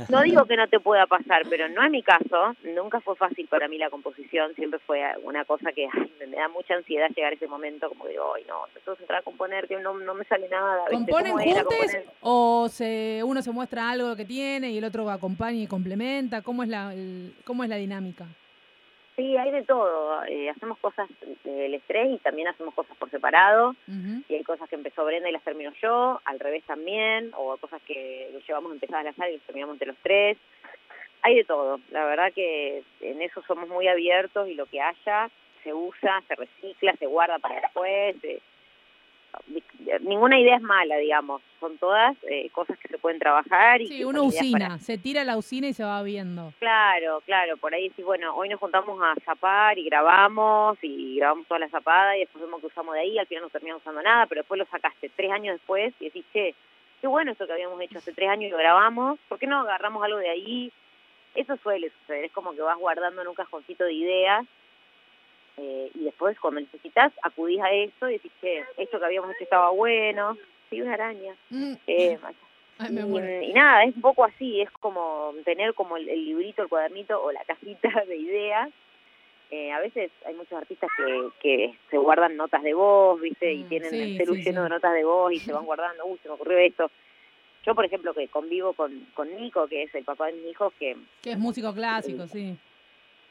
No 0.09 0.21
digo 0.23 0.45
que 0.45 0.57
no 0.57 0.67
te 0.67 0.79
pueda 0.79 1.05
pasar, 1.05 1.43
pero 1.49 1.69
no 1.69 1.83
es 1.83 1.91
mi 1.91 2.01
caso. 2.01 2.55
Nunca 2.63 2.99
fue 2.99 3.15
fácil 3.15 3.47
para 3.47 3.67
mí 3.67 3.77
la 3.77 3.89
composición, 3.91 4.53
siempre 4.55 4.79
fue 4.79 5.01
una 5.23 5.45
cosa 5.45 5.71
que 5.71 5.87
ay, 5.93 6.11
me 6.27 6.35
da 6.35 6.47
mucha 6.49 6.73
ansiedad 6.73 7.09
llegar 7.15 7.31
a 7.31 7.35
ese 7.35 7.47
momento, 7.47 7.87
como 7.89 8.07
digo, 8.07 8.33
ay, 8.35 8.43
no, 8.47 8.65
entonces 8.75 9.01
entrar 9.01 9.19
a 9.19 9.23
componer, 9.23 9.67
que 9.67 9.77
no, 9.79 9.93
no 9.99 10.13
me 10.15 10.25
sale 10.25 10.49
nada. 10.49 10.85
¿Componen 10.89 11.31
¿Cómo 11.33 11.39
era 11.43 11.63
juntos 11.63 11.97
o 12.21 12.67
se, 12.69 13.21
uno 13.23 13.41
se 13.43 13.51
muestra 13.51 13.91
algo 13.91 14.15
que 14.15 14.25
tiene 14.25 14.71
y 14.71 14.77
el 14.79 14.83
otro 14.83 15.09
acompaña 15.09 15.61
y 15.61 15.67
complementa? 15.67 16.41
¿Cómo 16.41 16.63
es 16.63 16.69
la, 16.69 16.93
el- 16.93 17.33
cómo 17.45 17.63
es 17.63 17.69
la 17.69 17.75
dinámica? 17.75 18.25
Sí, 19.15 19.37
hay 19.37 19.51
de 19.51 19.63
todo. 19.63 20.23
Eh, 20.25 20.49
hacemos 20.49 20.77
cosas 20.79 21.07
del 21.43 21.73
estrés 21.75 22.11
y 22.11 22.17
también 22.17 22.47
hacemos 22.47 22.73
cosas 22.73 22.97
por 22.97 23.09
separado. 23.11 23.75
Y 24.27 24.33
hay 24.33 24.43
cosas 24.43 24.67
que 24.69 24.75
empezó 24.75 25.05
Brenda 25.05 25.29
y 25.29 25.31
las 25.31 25.43
termino 25.43 25.71
yo, 25.81 26.19
al 26.25 26.39
revés 26.39 26.63
también, 26.65 27.31
o 27.35 27.55
cosas 27.57 27.81
que 27.83 28.31
llevamos 28.47 28.71
empezadas 28.71 29.05
a 29.05 29.09
hacer 29.09 29.29
y 29.29 29.37
las 29.37 29.45
terminamos 29.45 29.75
entre 29.75 29.87
los 29.89 29.97
tres. 30.01 30.37
Hay 31.21 31.35
de 31.35 31.43
todo, 31.45 31.79
la 31.91 32.05
verdad 32.05 32.33
que 32.33 32.83
en 32.99 33.21
eso 33.21 33.41
somos 33.47 33.69
muy 33.69 33.87
abiertos 33.87 34.49
y 34.49 34.55
lo 34.55 34.65
que 34.65 34.81
haya 34.81 35.29
se 35.63 35.73
usa, 35.73 36.21
se 36.27 36.35
recicla, 36.35 36.93
se 36.97 37.05
guarda 37.05 37.39
para 37.39 37.61
después. 37.61 38.15
eh, 38.23 38.39
ninguna 40.01 40.39
idea 40.39 40.55
es 40.57 40.61
mala, 40.61 40.97
digamos, 40.97 41.41
son 41.59 41.77
todas 41.77 42.15
eh, 42.29 42.49
cosas 42.51 42.77
que 42.79 42.87
se 42.87 42.97
pueden 42.97 43.19
trabajar 43.19 43.81
y 43.81 43.87
Sí, 43.87 44.03
una 44.03 44.21
usina, 44.21 44.67
para- 44.67 44.79
se 44.79 44.97
tira 44.97 45.23
la 45.23 45.37
usina 45.37 45.67
y 45.67 45.73
se 45.73 45.83
va 45.83 46.01
viendo. 46.03 46.53
Claro, 46.59 47.21
claro, 47.25 47.57
por 47.57 47.73
ahí 47.73 47.89
decís, 47.89 48.05
bueno, 48.05 48.35
hoy 48.35 48.49
nos 48.49 48.59
juntamos 48.59 48.99
a 49.01 49.13
zapar 49.23 49.77
y 49.77 49.83
grabamos 49.85 50.77
y 50.81 51.17
grabamos 51.17 51.47
toda 51.47 51.59
la 51.59 51.69
zapada 51.69 52.15
y 52.17 52.21
después 52.21 52.43
vemos 52.43 52.61
que 52.61 52.67
usamos 52.67 52.93
de 52.95 53.01
ahí, 53.01 53.17
al 53.19 53.27
final 53.27 53.43
no 53.43 53.49
terminamos 53.49 53.81
usando 53.81 54.01
nada, 54.01 54.25
pero 54.27 54.41
después 54.41 54.57
lo 54.59 54.65
sacaste 54.65 55.09
tres 55.15 55.31
años 55.31 55.55
después 55.55 55.93
y 55.99 56.05
decís, 56.05 56.25
che, 56.33 56.55
qué 57.01 57.07
bueno 57.07 57.31
esto 57.31 57.45
que 57.45 57.53
habíamos 57.53 57.79
hecho 57.81 57.97
hace 57.99 58.13
tres 58.13 58.29
años 58.29 58.47
y 58.47 58.51
lo 58.51 58.57
grabamos, 58.57 59.19
¿por 59.29 59.37
qué 59.39 59.47
no 59.47 59.59
agarramos 59.61 60.03
algo 60.03 60.17
de 60.17 60.29
ahí? 60.29 60.71
Eso 61.35 61.57
suele 61.57 61.89
suceder, 62.01 62.25
es 62.25 62.31
como 62.31 62.53
que 62.53 62.61
vas 62.61 62.77
guardando 62.77 63.21
en 63.21 63.27
un 63.27 63.35
cajoncito 63.35 63.83
de 63.85 63.93
ideas 63.93 64.45
eh, 65.57 65.91
y 65.93 66.03
después 66.05 66.39
cuando 66.39 66.61
necesitas 66.61 67.13
acudís 67.21 67.61
a 67.61 67.71
eso 67.71 68.09
y 68.09 68.13
decís, 68.13 68.31
che, 68.41 68.63
esto 68.77 68.99
que 68.99 69.05
habíamos 69.05 69.31
hecho 69.35 69.43
estaba 69.43 69.69
bueno, 69.69 70.37
sí, 70.69 70.81
una 70.81 70.93
araña. 70.93 71.35
Mm, 71.49 71.73
Eh, 71.87 72.17
Ay, 72.79 72.91
me 72.91 73.45
Y, 73.45 73.53
nada, 73.53 73.83
es 73.83 73.95
un 73.95 74.01
poco 74.01 74.25
así, 74.25 74.59
es 74.61 74.69
como 74.79 75.33
tener 75.45 75.73
como 75.75 75.95
el, 75.95 76.09
el 76.09 76.25
librito, 76.25 76.63
el 76.63 76.69
cuadernito 76.69 77.21
o 77.23 77.31
la 77.31 77.43
cajita 77.45 77.89
de 78.07 78.15
ideas. 78.17 78.69
Eh, 79.51 79.71
a 79.71 79.79
veces 79.79 80.09
hay 80.25 80.33
muchos 80.33 80.57
artistas 80.57 80.89
que, 80.97 81.29
que 81.39 81.77
se 81.91 81.97
guardan 81.97 82.35
notas 82.35 82.63
de 82.63 82.73
voz, 82.73 83.21
¿viste? 83.21 83.53
Y 83.53 83.63
Mm, 83.63 83.69
tienen 83.69 83.89
sí, 83.91 84.01
el 84.01 84.17
celu 84.17 84.33
sí, 84.35 84.41
lleno 84.43 84.61
sí. 84.61 84.63
de 84.63 84.69
notas 84.69 84.93
de 84.93 85.03
voz 85.03 85.31
y 85.31 85.39
se 85.39 85.53
van 85.53 85.65
guardando, 85.65 86.05
uy, 86.05 86.17
se 86.23 86.27
me 86.29 86.33
ocurrió 86.33 86.57
esto. 86.57 86.89
Yo, 87.63 87.75
por 87.75 87.85
ejemplo, 87.85 88.13
que 88.13 88.27
convivo 88.27 88.73
con, 88.73 89.07
con 89.13 89.33
Nico, 89.37 89.67
que 89.67 89.83
es 89.83 89.93
el 89.95 90.03
papá 90.03 90.25
de 90.27 90.33
mis 90.33 90.47
hijos, 90.51 90.73
que 90.79 90.97
Que 91.21 91.31
es 91.33 91.37
músico 91.37 91.71
clásico, 91.73 92.27
sí. 92.27 92.57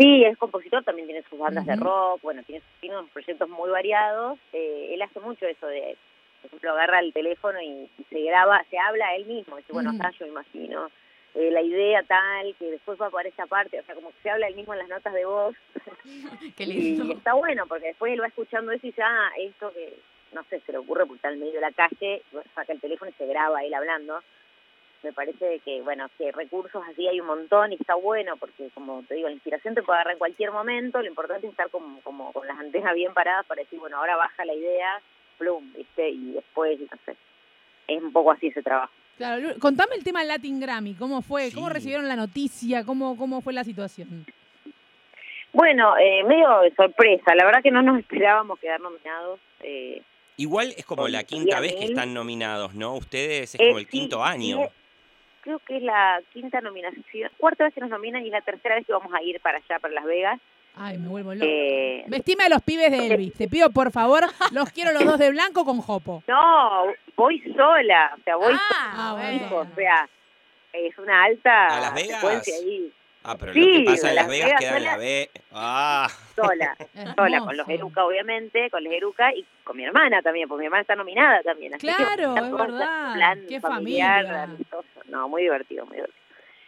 Sí, 0.02 0.24
es 0.24 0.36
compositor, 0.36 0.82
también 0.82 1.06
tiene 1.06 1.22
sus 1.30 1.38
bandas 1.38 1.64
de 1.64 1.76
rock, 1.76 2.20
bueno, 2.22 2.42
tiene, 2.42 2.60
tiene 2.80 2.98
unos 2.98 3.10
proyectos 3.10 3.48
muy 3.48 3.70
variados. 3.70 4.38
Eh, 4.52 4.90
él 4.94 5.02
hace 5.02 5.20
mucho 5.20 5.46
eso 5.46 5.66
de, 5.68 5.96
por 6.40 6.48
ejemplo, 6.48 6.72
agarra 6.72 6.98
el 6.98 7.12
teléfono 7.12 7.60
y, 7.60 7.88
y 7.98 8.04
se 8.10 8.20
graba, 8.22 8.64
se 8.68 8.78
habla 8.78 9.06
a 9.06 9.14
él 9.16 9.26
mismo. 9.26 9.56
Dice, 9.56 9.72
bueno, 9.72 9.90
Ujú. 9.90 10.00
acá 10.02 10.10
yo 10.18 10.26
imagino 10.26 10.90
eh, 11.34 11.50
la 11.52 11.62
idea 11.62 12.02
tal, 12.02 12.54
que 12.58 12.64
después 12.72 13.00
va 13.00 13.10
para 13.10 13.28
esta 13.28 13.46
parte, 13.46 13.78
o 13.78 13.84
sea, 13.84 13.94
como 13.94 14.08
que 14.10 14.16
se 14.24 14.30
habla 14.30 14.48
él 14.48 14.56
mismo 14.56 14.72
en 14.74 14.80
las 14.80 14.88
notas 14.88 15.14
de 15.14 15.24
voz. 15.24 15.54
Qué 16.56 16.64
Y 16.64 16.66
lindo. 16.66 17.12
está 17.14 17.34
bueno, 17.34 17.66
porque 17.68 17.86
después 17.86 18.12
él 18.12 18.20
va 18.22 18.26
escuchando 18.26 18.72
eso 18.72 18.84
y 18.86 18.90
dice, 18.90 19.02
ah, 19.02 19.30
esto 19.38 19.72
que, 19.72 19.94
no 20.32 20.42
sé, 20.50 20.60
se 20.66 20.72
le 20.72 20.78
ocurre 20.78 21.06
porque 21.06 21.16
está 21.16 21.30
en 21.30 21.38
medio 21.38 21.54
de 21.54 21.60
la 21.60 21.72
calle, 21.72 22.22
y 22.32 22.36
saca 22.54 22.72
el 22.72 22.80
teléfono 22.80 23.10
y 23.10 23.14
se 23.14 23.26
graba 23.26 23.62
él 23.62 23.72
hablando. 23.72 24.20
Me 25.02 25.12
parece 25.12 25.60
que, 25.64 25.82
bueno, 25.82 26.08
que 26.16 26.30
recursos 26.30 26.82
así 26.90 27.08
hay 27.08 27.20
un 27.20 27.26
montón 27.26 27.72
y 27.72 27.76
está 27.76 27.94
bueno, 27.94 28.36
porque 28.36 28.68
como 28.74 29.02
te 29.02 29.14
digo, 29.16 29.28
la 29.28 29.34
inspiración 29.34 29.74
te 29.74 29.82
puede 29.82 29.96
agarrar 29.98 30.12
en 30.12 30.18
cualquier 30.18 30.52
momento, 30.52 31.00
lo 31.02 31.08
importante 31.08 31.46
es 31.46 31.50
estar 31.52 31.70
como, 31.70 32.00
como 32.02 32.32
con 32.32 32.46
las 32.46 32.58
antenas 32.58 32.94
bien 32.94 33.12
paradas 33.12 33.44
para 33.46 33.62
decir, 33.62 33.78
bueno, 33.80 33.96
ahora 33.98 34.16
baja 34.16 34.44
la 34.44 34.54
idea, 34.54 35.00
plum, 35.38 35.72
¿viste? 35.76 36.08
Y 36.10 36.32
después, 36.32 36.78
no 36.80 36.98
sé, 37.04 37.16
es 37.88 38.02
un 38.02 38.12
poco 38.12 38.30
así 38.30 38.46
ese 38.48 38.62
trabajo. 38.62 38.92
Claro, 39.16 39.48
contame 39.60 39.96
el 39.96 40.04
tema 40.04 40.20
del 40.20 40.28
Latin 40.28 40.60
Grammy, 40.60 40.94
¿cómo 40.94 41.20
fue? 41.20 41.50
¿Cómo 41.52 41.68
recibieron 41.68 42.06
la 42.08 42.16
noticia? 42.16 42.84
¿Cómo, 42.84 43.16
cómo 43.16 43.40
fue 43.42 43.52
la 43.52 43.64
situación? 43.64 44.24
Bueno, 45.52 45.96
eh, 45.98 46.24
medio 46.24 46.60
de 46.60 46.74
sorpresa, 46.74 47.34
la 47.34 47.44
verdad 47.44 47.62
que 47.62 47.70
no 47.70 47.82
nos 47.82 47.98
esperábamos 48.00 48.58
quedar 48.58 48.80
nominados. 48.80 49.40
Eh, 49.60 50.00
Igual 50.38 50.72
es 50.76 50.86
como 50.86 51.08
la 51.08 51.24
quinta 51.24 51.60
vez 51.60 51.74
que 51.74 51.84
están 51.84 52.14
nominados, 52.14 52.74
¿no? 52.74 52.94
Ustedes 52.94 53.54
es 53.54 53.60
Eh, 53.60 53.66
como 53.66 53.78
el 53.78 53.84
sí, 53.84 53.90
quinto 53.90 54.16
sí, 54.16 54.22
año. 54.24 54.58
Creo 55.42 55.58
que 55.60 55.76
es 55.76 55.82
la 55.82 56.20
quinta 56.32 56.60
nominación, 56.60 57.30
cuarta 57.36 57.64
vez 57.64 57.74
que 57.74 57.80
nos 57.80 57.90
nominan 57.90 58.22
y 58.22 58.26
es 58.28 58.32
la 58.32 58.40
tercera 58.40 58.76
vez 58.76 58.86
que 58.86 58.92
vamos 58.92 59.12
a 59.12 59.22
ir 59.22 59.38
para 59.40 59.58
allá, 59.58 59.78
para 59.78 59.92
Las 59.94 60.04
Vegas. 60.04 60.40
Ay, 60.74 60.96
me 60.96 61.08
vuelvo 61.08 61.34
loco. 61.34 61.44
Eh, 61.46 62.04
Vestime 62.06 62.44
a 62.44 62.48
los 62.48 62.62
pibes 62.62 62.90
de 62.90 63.06
Elvis. 63.06 63.34
Te 63.34 63.46
pido, 63.46 63.68
por 63.70 63.92
favor, 63.92 64.22
los 64.52 64.70
quiero 64.70 64.92
los 64.92 65.04
dos 65.04 65.18
de 65.18 65.30
blanco 65.30 65.66
con 65.66 65.80
jopo. 65.82 66.22
no, 66.28 66.86
voy 67.16 67.40
sola, 67.54 68.12
o 68.18 68.22
sea, 68.22 68.36
voy 68.36 68.54
Ah, 68.70 69.10
sola, 69.10 69.12
bueno. 69.30 69.46
hijo, 69.46 69.56
o 69.56 69.74
sea, 69.74 70.08
es 70.72 70.96
una 70.98 71.24
alta 71.24 71.66
¿A 71.76 71.80
Las 71.80 71.94
Vegas? 71.94 72.20
secuencia 72.20 72.54
ahí, 72.56 72.92
Ah, 73.24 73.36
pero 73.38 73.52
Sí, 73.52 73.60
lo 73.60 73.78
que 73.78 73.84
pasa 73.84 74.08
en 74.08 74.14
Las 74.16 74.26
Vegas 74.28 74.46
Vegas 74.48 74.60
queda 74.60 74.76
en 74.78 74.84
la. 74.84 74.96
B. 74.96 75.30
Ah, 75.52 76.08
sola, 76.34 76.76
sola, 77.16 77.38
con 77.40 77.56
los. 77.56 77.68
Eruca 77.68 78.04
obviamente, 78.04 78.68
con 78.70 78.82
los 78.82 78.92
Eruca 78.92 79.32
y 79.32 79.44
con 79.62 79.76
mi 79.76 79.84
hermana 79.84 80.22
también, 80.22 80.48
porque 80.48 80.60
mi 80.62 80.66
hermana 80.66 80.80
está 80.80 80.96
nominada 80.96 81.40
también. 81.42 81.72
Así 81.74 81.86
que 81.86 81.94
Claro, 81.94 82.34
está 82.34 82.46
es 82.46 82.52
verdad. 82.52 83.14
plan 83.14 83.44
Qué 83.48 83.60
familiar, 83.60 84.24
familia. 84.24 84.42
amistoso. 84.42 84.91
No, 85.12 85.28
muy 85.28 85.42
divertido, 85.42 85.84
muy 85.84 85.96
divertido. 85.96 86.18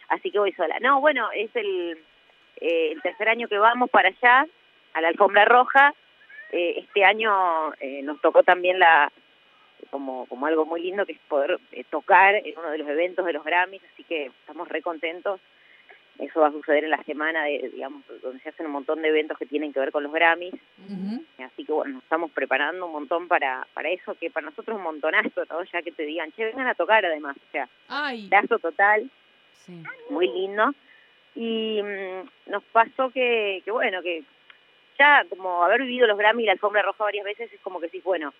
Así 0.08 0.30
que 0.30 0.38
voy 0.38 0.52
sola. 0.52 0.78
No, 0.80 1.00
bueno, 1.00 1.30
es 1.34 1.50
el, 1.56 1.98
eh, 2.60 2.92
el 2.92 3.00
tercer 3.00 3.28
año 3.30 3.48
que 3.48 3.56
vamos 3.56 3.88
para 3.88 4.10
allá, 4.10 4.46
a 4.92 5.00
la 5.00 5.08
alfombra 5.08 5.46
roja. 5.46 5.94
Eh, 6.52 6.74
este 6.78 7.04
año 7.04 7.72
eh, 7.80 8.02
nos 8.02 8.20
tocó 8.20 8.42
también 8.42 8.78
la 8.78 9.10
como, 9.90 10.26
como 10.26 10.46
algo 10.46 10.66
muy 10.66 10.82
lindo 10.82 11.06
que 11.06 11.12
es 11.12 11.18
poder 11.26 11.58
eh, 11.72 11.84
tocar 11.90 12.34
en 12.34 12.58
uno 12.58 12.70
de 12.70 12.78
los 12.78 12.88
eventos 12.88 13.24
de 13.24 13.32
los 13.32 13.44
Grammys, 13.44 13.82
así 13.92 14.04
que 14.04 14.26
estamos 14.26 14.68
re 14.68 14.82
contentos. 14.82 15.40
Eso 16.18 16.40
va 16.40 16.48
a 16.48 16.52
suceder 16.52 16.84
en 16.84 16.90
la 16.90 17.02
semana, 17.02 17.44
de, 17.44 17.70
digamos, 17.72 18.02
donde 18.22 18.40
se 18.40 18.48
hacen 18.48 18.66
un 18.66 18.72
montón 18.72 19.02
de 19.02 19.08
eventos 19.08 19.36
que 19.36 19.46
tienen 19.46 19.72
que 19.72 19.80
ver 19.80 19.90
con 19.90 20.04
los 20.04 20.12
Grammys. 20.12 20.54
Así 21.44 21.64
que 21.64 21.72
bueno, 21.72 21.94
nos 21.94 22.02
estamos 22.04 22.30
preparando 22.30 22.86
un 22.86 22.92
montón 22.92 23.26
para, 23.26 23.66
para 23.74 23.90
eso, 23.90 24.14
que 24.14 24.30
para 24.30 24.46
nosotros 24.46 24.74
es 24.74 24.78
un 24.78 24.84
montonazo, 24.84 25.44
¿no? 25.50 25.64
Ya 25.64 25.82
que 25.82 25.92
te 25.92 26.04
digan, 26.04 26.30
che, 26.32 26.44
vengan 26.44 26.68
a 26.68 26.74
tocar 26.74 27.04
además, 27.04 27.36
o 27.36 27.50
sea, 27.50 27.68
Ay, 27.88 28.28
total, 28.60 29.10
Sí. 29.66 29.82
muy 30.10 30.28
lindo. 30.28 30.72
Y 31.34 31.80
mm, 31.82 32.50
nos 32.50 32.62
pasó 32.64 33.10
que, 33.10 33.62
que, 33.64 33.70
bueno, 33.70 34.02
que 34.02 34.22
ya 34.98 35.24
como 35.28 35.64
haber 35.64 35.82
vivido 35.82 36.06
los 36.06 36.18
Grammy 36.18 36.42
y 36.44 36.46
la 36.46 36.52
alfombra 36.52 36.82
roja 36.82 37.04
varias 37.04 37.24
veces 37.24 37.52
es 37.52 37.60
como 37.60 37.80
que 37.80 37.86
decís, 37.86 38.04
bueno, 38.04 38.32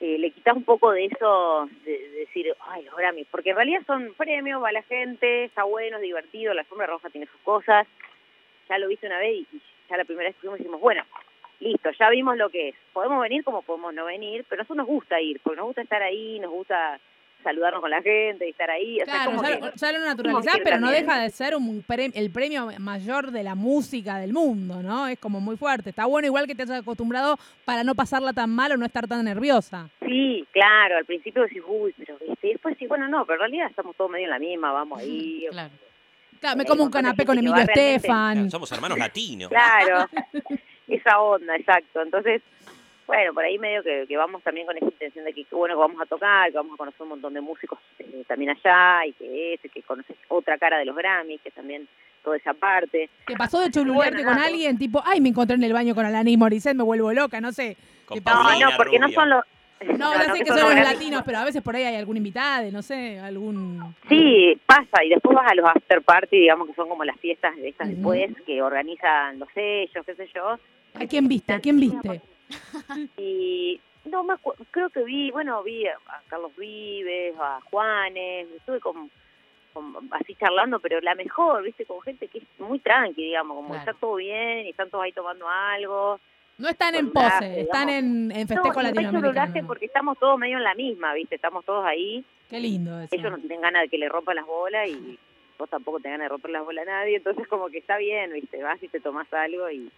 eh, 0.00 0.18
le 0.18 0.30
quitas 0.30 0.56
un 0.56 0.64
poco 0.64 0.90
de 0.92 1.04
eso, 1.04 1.68
de, 1.84 1.90
de 1.90 2.08
decir, 2.20 2.54
ay, 2.68 2.84
los 2.84 2.96
Grammy, 2.96 3.24
porque 3.24 3.50
en 3.50 3.56
realidad 3.56 3.82
son 3.86 4.14
premios, 4.14 4.62
va 4.62 4.72
la 4.72 4.82
gente, 4.82 5.44
está 5.44 5.64
bueno, 5.64 5.96
es 5.96 6.02
divertido, 6.02 6.54
la 6.54 6.62
alfombra 6.62 6.86
roja 6.86 7.10
tiene 7.10 7.26
sus 7.26 7.40
cosas, 7.42 7.86
ya 8.68 8.78
lo 8.78 8.88
viste 8.88 9.06
una 9.06 9.18
vez 9.18 9.34
y, 9.34 9.56
y 9.56 9.62
ya 9.88 9.96
la 9.96 10.04
primera 10.04 10.28
vez 10.28 10.36
que 10.36 10.40
fuimos 10.40 10.58
dijimos, 10.58 10.80
bueno, 10.80 11.04
listo, 11.60 11.90
ya 11.98 12.08
vimos 12.08 12.36
lo 12.36 12.48
que 12.48 12.70
es, 12.70 12.74
podemos 12.92 13.20
venir 13.20 13.44
como 13.44 13.62
podemos 13.62 13.92
no 13.92 14.06
venir, 14.06 14.44
pero 14.48 14.60
a 14.60 14.62
nosotros 14.62 14.78
nos 14.78 14.86
gusta 14.86 15.20
ir, 15.20 15.40
porque 15.40 15.58
nos 15.58 15.66
gusta 15.66 15.82
estar 15.82 16.02
ahí, 16.02 16.40
nos 16.40 16.50
gusta 16.50 16.98
saludarnos 17.42 17.80
con 17.80 17.90
la 17.90 18.02
gente 18.02 18.46
y 18.46 18.50
estar 18.50 18.70
ahí, 18.70 19.00
o 19.00 19.04
sea, 19.04 19.14
claro, 19.14 19.30
como 19.32 19.42
ya, 19.42 19.54
que- 19.54 19.60
lo- 19.66 19.72
ya 19.74 19.92
lo 19.92 19.98
naturalizás, 20.00 20.58
pero 20.64 20.78
no 20.78 20.90
deja 20.90 21.20
de 21.20 21.30
ser 21.30 21.56
un 21.56 21.82
pre- 21.82 22.10
el 22.14 22.30
premio 22.30 22.68
mayor 22.78 23.30
de 23.30 23.42
la 23.42 23.54
música 23.54 24.18
del 24.18 24.32
mundo, 24.32 24.82
¿no? 24.82 25.08
Es 25.08 25.18
como 25.18 25.40
muy 25.40 25.56
fuerte. 25.56 25.90
Está 25.90 26.06
bueno 26.06 26.26
igual 26.26 26.46
que 26.46 26.54
te 26.54 26.62
hayas 26.62 26.80
acostumbrado 26.82 27.38
para 27.64 27.84
no 27.84 27.94
pasarla 27.94 28.32
tan 28.32 28.50
mal 28.50 28.72
o 28.72 28.76
no 28.76 28.86
estar 28.86 29.06
tan 29.08 29.24
nerviosa. 29.24 29.88
Sí, 30.00 30.46
claro, 30.52 30.96
al 30.96 31.04
principio 31.04 31.42
decís, 31.42 31.62
uy, 31.66 31.94
pero 31.98 32.16
¿viste? 32.26 32.48
Y 32.48 32.52
después 32.52 32.76
sí, 32.78 32.86
bueno, 32.86 33.08
no, 33.08 33.24
pero 33.24 33.36
en 33.36 33.40
realidad 33.50 33.66
estamos 33.70 33.94
todos 33.96 34.10
medio 34.10 34.24
en 34.24 34.30
la 34.30 34.38
misma, 34.38 34.72
vamos 34.72 34.98
ahí. 35.00 35.46
Claro. 35.50 35.70
Claro, 36.40 36.56
me 36.56 36.64
como 36.64 36.84
un 36.84 36.90
canapé 36.90 37.26
con 37.26 37.36
Emilio 37.36 37.56
Estefan. 37.62 38.34
claro, 38.34 38.50
somos 38.50 38.72
hermanos 38.72 38.96
latinos. 38.98 39.50
Claro, 39.50 40.08
esa 40.88 41.20
onda, 41.20 41.54
exacto. 41.56 42.00
Entonces, 42.02 42.40
bueno, 43.10 43.34
por 43.34 43.44
ahí 43.44 43.58
medio 43.58 43.82
que, 43.82 44.04
que 44.06 44.16
vamos 44.16 44.40
también 44.44 44.66
con 44.66 44.76
esa 44.76 44.86
intención 44.86 45.24
de 45.24 45.32
que 45.32 45.44
bueno 45.50 45.74
que 45.74 45.80
vamos 45.80 46.00
a 46.00 46.06
tocar, 46.06 46.48
que 46.48 46.56
vamos 46.56 46.74
a 46.74 46.76
conocer 46.76 47.02
un 47.02 47.08
montón 47.08 47.34
de 47.34 47.40
músicos 47.40 47.80
eh, 47.98 48.22
también 48.28 48.50
allá, 48.50 49.04
y 49.04 49.12
que 49.14 49.54
eso, 49.54 49.68
que 49.74 49.82
conoces 49.82 50.16
otra 50.28 50.56
cara 50.58 50.78
de 50.78 50.84
los 50.84 50.94
Grammy, 50.94 51.38
que 51.38 51.50
también 51.50 51.88
toda 52.22 52.36
esa 52.36 52.54
parte. 52.54 53.10
¿Te 53.26 53.34
pasó 53.34 53.60
de 53.60 53.70
chululearte 53.72 54.10
Bueno, 54.14 54.28
con 54.28 54.36
nada. 54.36 54.46
alguien 54.46 54.78
tipo, 54.78 55.02
ay, 55.04 55.20
me 55.20 55.30
encontré 55.30 55.56
en 55.56 55.64
el 55.64 55.72
baño 55.72 55.92
con 55.92 56.06
Alanis 56.06 56.38
Morissette, 56.38 56.76
me 56.76 56.84
vuelvo 56.84 57.12
loca, 57.12 57.40
no 57.40 57.50
sé? 57.50 57.76
¿Qué 58.12 58.22
pasa? 58.22 58.56
No, 58.56 58.70
no, 58.70 58.76
porque 58.76 59.00
no 59.00 59.08
son 59.08 59.30
los... 59.30 59.44
No, 59.98 60.12
ya 60.14 60.32
sé 60.32 60.38
que 60.38 60.44
que 60.44 60.50
son 60.52 60.76
los 60.76 60.84
latinos, 60.84 61.22
pero 61.26 61.38
a 61.38 61.44
veces 61.44 61.62
por 61.62 61.74
ahí 61.74 61.82
hay 61.82 61.96
algún 61.96 62.16
invitado, 62.16 62.70
no 62.70 62.82
sé, 62.82 63.18
algún... 63.18 63.92
Sí, 64.08 64.56
pasa, 64.66 65.02
y 65.04 65.08
después 65.08 65.34
vas 65.34 65.50
a 65.50 65.54
los 65.56 65.68
after 65.68 66.00
party, 66.02 66.36
digamos 66.42 66.68
que 66.68 66.74
son 66.74 66.88
como 66.88 67.02
las 67.02 67.18
fiestas 67.18 67.56
de 67.56 67.70
estas 67.70 67.88
después, 67.88 68.30
que 68.46 68.62
organizan 68.62 69.40
los 69.40 69.48
sellos, 69.52 70.06
qué 70.06 70.14
sé 70.14 70.28
yo, 70.32 70.58
¿A 70.94 71.06
quién 71.06 71.28
viste? 71.28 71.52
¿A 71.52 71.60
quién 71.60 71.78
viste? 71.78 72.20
y 73.16 73.80
no 74.04 74.24
acu- 74.24 74.54
creo 74.70 74.90
que 74.90 75.02
vi, 75.04 75.30
bueno, 75.30 75.62
vi 75.62 75.86
a 75.86 75.96
Carlos 76.28 76.52
Vives, 76.56 77.34
a 77.38 77.60
Juanes, 77.70 78.48
estuve 78.56 78.80
con, 78.80 79.10
con- 79.72 80.08
así 80.12 80.34
charlando, 80.36 80.80
pero 80.80 81.00
la 81.00 81.14
mejor, 81.14 81.62
viste, 81.62 81.84
con 81.84 82.00
gente 82.02 82.28
que 82.28 82.38
es 82.38 82.44
muy 82.58 82.78
tranqui, 82.78 83.22
digamos, 83.24 83.56
como 83.56 83.68
Claro. 83.70 83.80
está 83.90 84.00
todo 84.00 84.16
bien 84.16 84.66
y 84.66 84.70
están 84.70 84.90
todos 84.90 85.04
ahí 85.04 85.12
tomando 85.12 85.48
algo. 85.48 86.18
No 86.58 86.68
están 86.68 86.94
en 86.94 87.10
pose, 87.10 87.60
están 87.62 87.88
en, 87.88 88.30
en 88.32 88.46
festejo 88.46 88.74
no, 88.82 88.82
latinoamericano. 88.82 89.66
porque 89.66 89.86
estamos 89.86 90.18
todos 90.18 90.38
medio 90.38 90.58
en 90.58 90.64
la 90.64 90.74
misma, 90.74 91.14
viste, 91.14 91.36
estamos 91.36 91.64
todos 91.64 91.84
ahí, 91.86 92.22
Qué 92.50 92.60
lindo 92.60 93.00
eso. 93.00 93.14
ellos 93.14 93.30
no 93.30 93.38
tienen 93.38 93.60
ganas 93.62 93.82
de 93.82 93.88
que 93.88 93.96
le 93.96 94.08
rompan 94.10 94.36
las 94.36 94.46
bolas 94.46 94.86
y 94.88 95.18
vos 95.58 95.70
tampoco 95.70 96.00
tenés 96.00 96.18
ganas 96.18 96.24
de 96.26 96.28
romper 96.30 96.50
las 96.50 96.64
bolas 96.64 96.86
a 96.86 96.90
nadie, 96.90 97.16
entonces 97.16 97.46
como 97.48 97.68
que 97.70 97.78
está 97.78 97.96
bien, 97.96 98.32
viste, 98.32 98.62
vas 98.62 98.82
y 98.82 98.88
te 98.88 99.00
tomás 99.00 99.32
algo 99.32 99.70
y, 99.70 99.90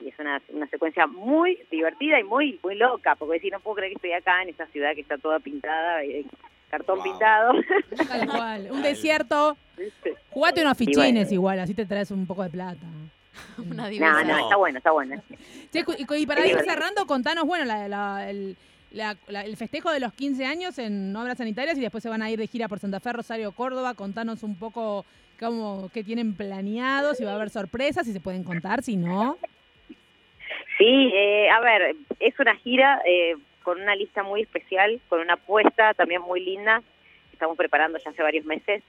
y 0.00 0.08
es 0.08 0.18
una, 0.18 0.40
una 0.50 0.66
secuencia 0.68 1.06
muy 1.06 1.58
divertida 1.70 2.18
y 2.20 2.24
muy 2.24 2.58
muy 2.62 2.74
loca, 2.76 3.14
porque 3.16 3.40
si 3.40 3.50
no 3.50 3.60
puedo 3.60 3.76
creer 3.76 3.90
que 3.92 3.96
estoy 3.96 4.12
acá 4.12 4.42
en 4.42 4.50
esta 4.50 4.66
ciudad 4.66 4.94
que 4.94 5.00
está 5.00 5.18
toda 5.18 5.38
pintada, 5.40 6.04
y 6.04 6.26
cartón 6.70 6.96
Wow. 6.98 7.04
pintado, 7.04 7.52
Tal 8.08 8.28
cual. 8.28 8.68
Un 8.70 8.82
desierto. 8.82 9.56
¿viste? 9.76 10.14
Jugate 10.30 10.62
unos 10.62 10.76
fichines 10.76 11.12
bueno. 11.26 11.32
igual, 11.32 11.60
así 11.60 11.74
te 11.74 11.86
traes 11.86 12.10
un 12.10 12.26
poco 12.26 12.42
de 12.42 12.50
plata. 12.50 12.86
Una 13.58 13.90
No, 13.90 14.24
no, 14.24 14.38
está 14.38 14.56
bueno, 14.56 14.78
está 14.78 14.90
bueno. 14.92 15.22
Che, 15.72 15.84
cu- 15.84 15.92
y, 15.98 16.06
y 16.22 16.26
para 16.26 16.46
ir 16.46 16.58
cerrando, 16.60 17.06
contanos, 17.06 17.44
bueno, 17.44 17.64
la- 17.66 17.86
la- 17.88 18.30
el, 18.30 18.56
la- 18.92 19.16
la- 19.28 19.42
el 19.44 19.56
festejo 19.56 19.90
de 19.92 20.00
los 20.00 20.12
15 20.14 20.44
años 20.46 20.78
en 20.78 21.14
obras 21.14 21.36
sanitarias 21.38 21.76
y 21.76 21.80
después 21.82 22.02
se 22.02 22.08
van 22.08 22.22
a 22.22 22.30
ir 22.30 22.38
de 22.38 22.46
gira 22.46 22.68
por 22.68 22.78
Santa 22.78 22.98
Fe, 23.00 23.12
Rosario, 23.12 23.52
Córdoba. 23.52 23.92
Contanos 23.94 24.42
un 24.42 24.56
poco 24.56 25.04
cómo, 25.38 25.90
qué 25.92 26.02
tienen 26.02 26.34
planeado, 26.34 27.14
si 27.14 27.24
va 27.24 27.32
a 27.32 27.34
haber 27.34 27.50
sorpresas, 27.50 28.06
si 28.06 28.12
se 28.14 28.20
pueden 28.20 28.42
contar, 28.42 28.82
si 28.82 28.96
no. 28.96 29.36
Sí, 30.78 31.10
eh, 31.14 31.48
a 31.50 31.60
ver, 31.60 31.96
es 32.20 32.38
una 32.38 32.54
gira 32.56 33.00
eh, 33.06 33.36
con 33.62 33.80
una 33.80 33.96
lista 33.96 34.22
muy 34.22 34.42
especial, 34.42 35.00
con 35.08 35.20
una 35.20 35.34
apuesta 35.34 35.94
también 35.94 36.22
muy 36.22 36.44
linda, 36.44 36.82
estamos 37.32 37.56
preparando 37.56 37.98
ya 37.98 38.10
hace 38.10 38.22
varios 38.22 38.44
meses. 38.44 38.82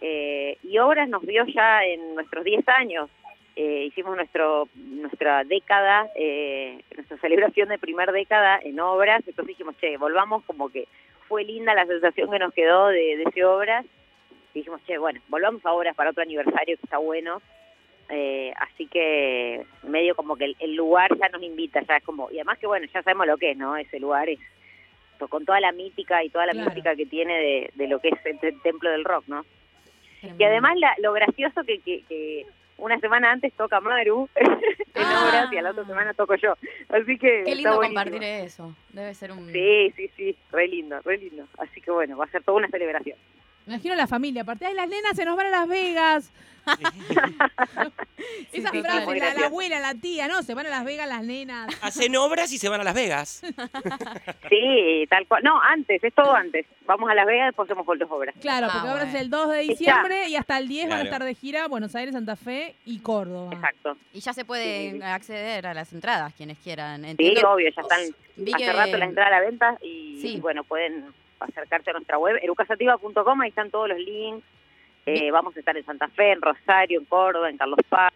Eh, 0.00 0.58
y 0.62 0.78
Obras 0.78 1.08
nos 1.08 1.22
vio 1.22 1.46
ya 1.46 1.84
en 1.84 2.14
nuestros 2.14 2.44
10 2.44 2.68
años. 2.68 3.08
Eh, 3.54 3.84
hicimos 3.86 4.16
nuestro 4.16 4.68
nuestra 4.74 5.44
década, 5.44 6.08
eh, 6.16 6.80
nuestra 6.96 7.18
celebración 7.18 7.68
de 7.68 7.78
primer 7.78 8.10
década 8.10 8.58
en 8.62 8.80
Obras, 8.80 9.18
entonces 9.26 9.46
dijimos, 9.46 9.76
che, 9.78 9.96
volvamos 9.98 10.42
como 10.44 10.70
que 10.70 10.88
fue 11.28 11.44
linda 11.44 11.74
la 11.74 11.86
sensación 11.86 12.30
que 12.30 12.38
nos 12.38 12.52
quedó 12.54 12.88
de, 12.88 13.16
de 13.16 13.24
ese 13.24 13.44
obras. 13.44 13.84
Y 14.54 14.60
dijimos, 14.60 14.80
che, 14.86 14.98
bueno, 14.98 15.20
volvamos 15.28 15.64
a 15.64 15.72
obras 15.72 15.94
para 15.94 16.10
otro 16.10 16.22
aniversario 16.22 16.76
que 16.76 16.84
está 16.84 16.98
bueno. 16.98 17.40
Eh, 18.08 18.52
así 18.58 18.86
que 18.88 19.64
medio 19.84 20.14
como 20.14 20.36
que 20.36 20.44
el, 20.44 20.56
el 20.60 20.74
lugar 20.74 21.16
ya 21.18 21.28
nos 21.30 21.42
invita, 21.42 21.80
ya 21.82 21.96
es 21.96 22.04
como, 22.04 22.30
y 22.30 22.34
además 22.36 22.58
que 22.58 22.66
bueno, 22.66 22.86
ya 22.92 23.02
sabemos 23.02 23.26
lo 23.26 23.38
que 23.38 23.52
es, 23.52 23.56
¿no? 23.56 23.76
Ese 23.76 23.98
lugar 24.00 24.28
es 24.28 24.38
to- 25.18 25.28
con 25.28 25.44
toda 25.46 25.60
la 25.60 25.72
mítica 25.72 26.22
y 26.22 26.28
toda 26.28 26.44
la 26.46 26.52
Claro. 26.52 26.66
mística 26.66 26.94
que 26.94 27.06
tiene 27.06 27.34
de, 27.38 27.70
de 27.74 27.88
lo 27.88 28.00
que 28.00 28.08
es 28.08 28.26
el, 28.26 28.38
te- 28.38 28.52
templo 28.62 28.90
del 28.90 29.04
rock, 29.04 29.24
¿no? 29.28 29.44
Y 30.38 30.44
además 30.44 30.76
la- 30.78 30.94
lo 30.98 31.12
gracioso 31.12 31.64
que, 31.64 31.78
que, 31.80 32.02
que 32.08 32.44
una 32.76 32.98
semana 33.00 33.30
antes 33.32 33.52
toca 33.54 33.80
Maru 33.80 34.28
en 34.36 34.46
Ah. 34.94 35.24
obras 35.28 35.52
y 35.52 35.56
a 35.56 35.62
la 35.62 35.70
otra 35.70 35.84
semana 35.86 36.12
toco 36.14 36.34
yo. 36.34 36.54
Así 36.90 37.16
que 37.18 37.42
Qué 37.44 37.54
lindo 37.54 37.80
compartir 37.80 38.22
eso. 38.22 38.74
Debe 38.90 39.14
ser 39.14 39.32
un. 39.32 39.50
Sí, 39.50 39.90
sí, 39.96 40.10
sí, 40.16 40.36
re 40.50 40.68
lindo, 40.68 41.00
re 41.04 41.16
lindo. 41.18 41.46
Así 41.58 41.80
que 41.80 41.90
bueno, 41.90 42.16
va 42.16 42.26
a 42.26 42.28
ser 42.28 42.42
toda 42.44 42.58
una 42.58 42.68
celebración. 42.68 43.16
Me 43.66 43.74
imagino 43.74 43.94
la 43.94 44.06
familia, 44.06 44.42
aparte, 44.42 44.66
ay, 44.66 44.74
las 44.74 44.88
nenas 44.88 45.14
se 45.16 45.24
nos 45.24 45.36
van 45.36 45.46
a 45.46 45.50
Las 45.50 45.68
Vegas. 45.68 46.30
Sí, 46.64 46.84
Esa 48.52 48.70
sí, 48.70 48.80
frase, 48.82 48.98
la, 49.40 49.46
abuela, 49.46 49.80
la 49.80 49.94
tía, 49.94 50.28
no, 50.28 50.42
se 50.44 50.54
van 50.54 50.66
a 50.66 50.70
Las 50.70 50.84
Vegas 50.84 51.08
las 51.08 51.22
nenas. 51.24 51.66
Hacen 51.82 52.14
obras 52.16 52.52
y 52.52 52.58
se 52.58 52.68
van 52.68 52.80
a 52.80 52.84
Las 52.84 52.94
Vegas. 52.94 53.42
Sí, 54.48 55.06
tal 55.08 55.26
cual. 55.26 55.42
No, 55.42 55.60
antes, 55.60 56.02
es 56.04 56.14
todo 56.14 56.32
antes. 56.34 56.66
Vamos 56.86 57.10
a 57.10 57.14
Las 57.14 57.26
Vegas, 57.26 57.46
después 57.48 57.66
hacemos 57.68 57.86
con 57.86 57.98
las 57.98 58.10
obras. 58.10 58.34
Claro, 58.40 58.66
Ah, 58.68 58.72
porque 58.74 58.88
ahora 58.88 59.02
es 59.04 59.10
bueno. 59.10 59.20
el 59.24 59.30
2 59.30 59.48
de 59.50 59.60
Está. 59.62 59.72
diciembre 59.72 60.28
y 60.28 60.36
hasta 60.36 60.58
el 60.58 60.68
10 60.68 60.88
van 60.90 60.98
a 61.00 61.02
estar 61.02 61.24
de 61.24 61.34
gira 61.34 61.66
Buenos 61.68 61.94
Aires, 61.94 62.12
Santa 62.14 62.36
Fe 62.36 62.74
y 62.84 62.98
Córdoba. 63.00 63.52
Exacto. 63.54 63.96
Y 64.12 64.20
ya 64.20 64.32
se 64.34 64.42
Sí, 64.42 64.46
puede 64.46 64.90
sí, 64.92 64.96
sí. 64.98 65.02
acceder 65.02 65.66
a 65.66 65.74
las 65.74 65.92
entradas, 65.92 66.34
quienes 66.34 66.58
quieran. 66.58 67.02
Sí, 67.02 67.10
Entiendo- 67.10 67.50
obvio, 67.50 67.70
ya 67.74 67.80
están 67.82 68.00
vi 68.36 68.52
hace 68.52 68.64
que- 68.64 68.72
rato 68.72 68.96
las 68.98 69.08
entradas 69.08 69.32
a 69.32 69.36
la 69.36 69.40
venta 69.46 69.78
y, 69.82 70.18
Sí. 70.20 70.34
y 70.36 70.40
bueno, 70.40 70.64
pueden 70.64 71.06
acercarse 71.44 71.90
a 71.90 71.94
nuestra 71.94 72.18
web, 72.18 72.38
erucasativa.com, 72.42 73.40
ahí 73.40 73.48
están 73.48 73.70
todos 73.70 73.88
los 73.88 73.98
links. 73.98 74.46
Eh, 75.06 75.30
vamos 75.30 75.56
a 75.56 75.58
estar 75.58 75.76
en 75.76 75.84
Santa 75.84 76.08
Fe, 76.08 76.32
en 76.32 76.42
Rosario, 76.42 77.00
en 77.00 77.06
Córdoba, 77.06 77.50
en 77.50 77.56
Carlos 77.56 77.80
Paz. 77.88 78.12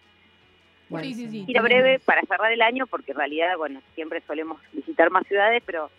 Sí, 1.03 1.15
sí, 1.15 1.29
sí. 1.29 1.45
Gira 1.47 1.63
breve 1.63 1.99
para 1.99 2.23
cerrar 2.23 2.53
el 2.53 2.63
año, 2.63 2.87
porque 2.87 3.11
en 3.11 3.19
realidad, 3.19 3.57
bueno, 3.57 3.83
siempre 3.95 4.23
solemos 4.27 4.61
visitar 4.73 5.11
más 5.11 5.27
ciudades, 5.27 5.63
pero 5.67 5.91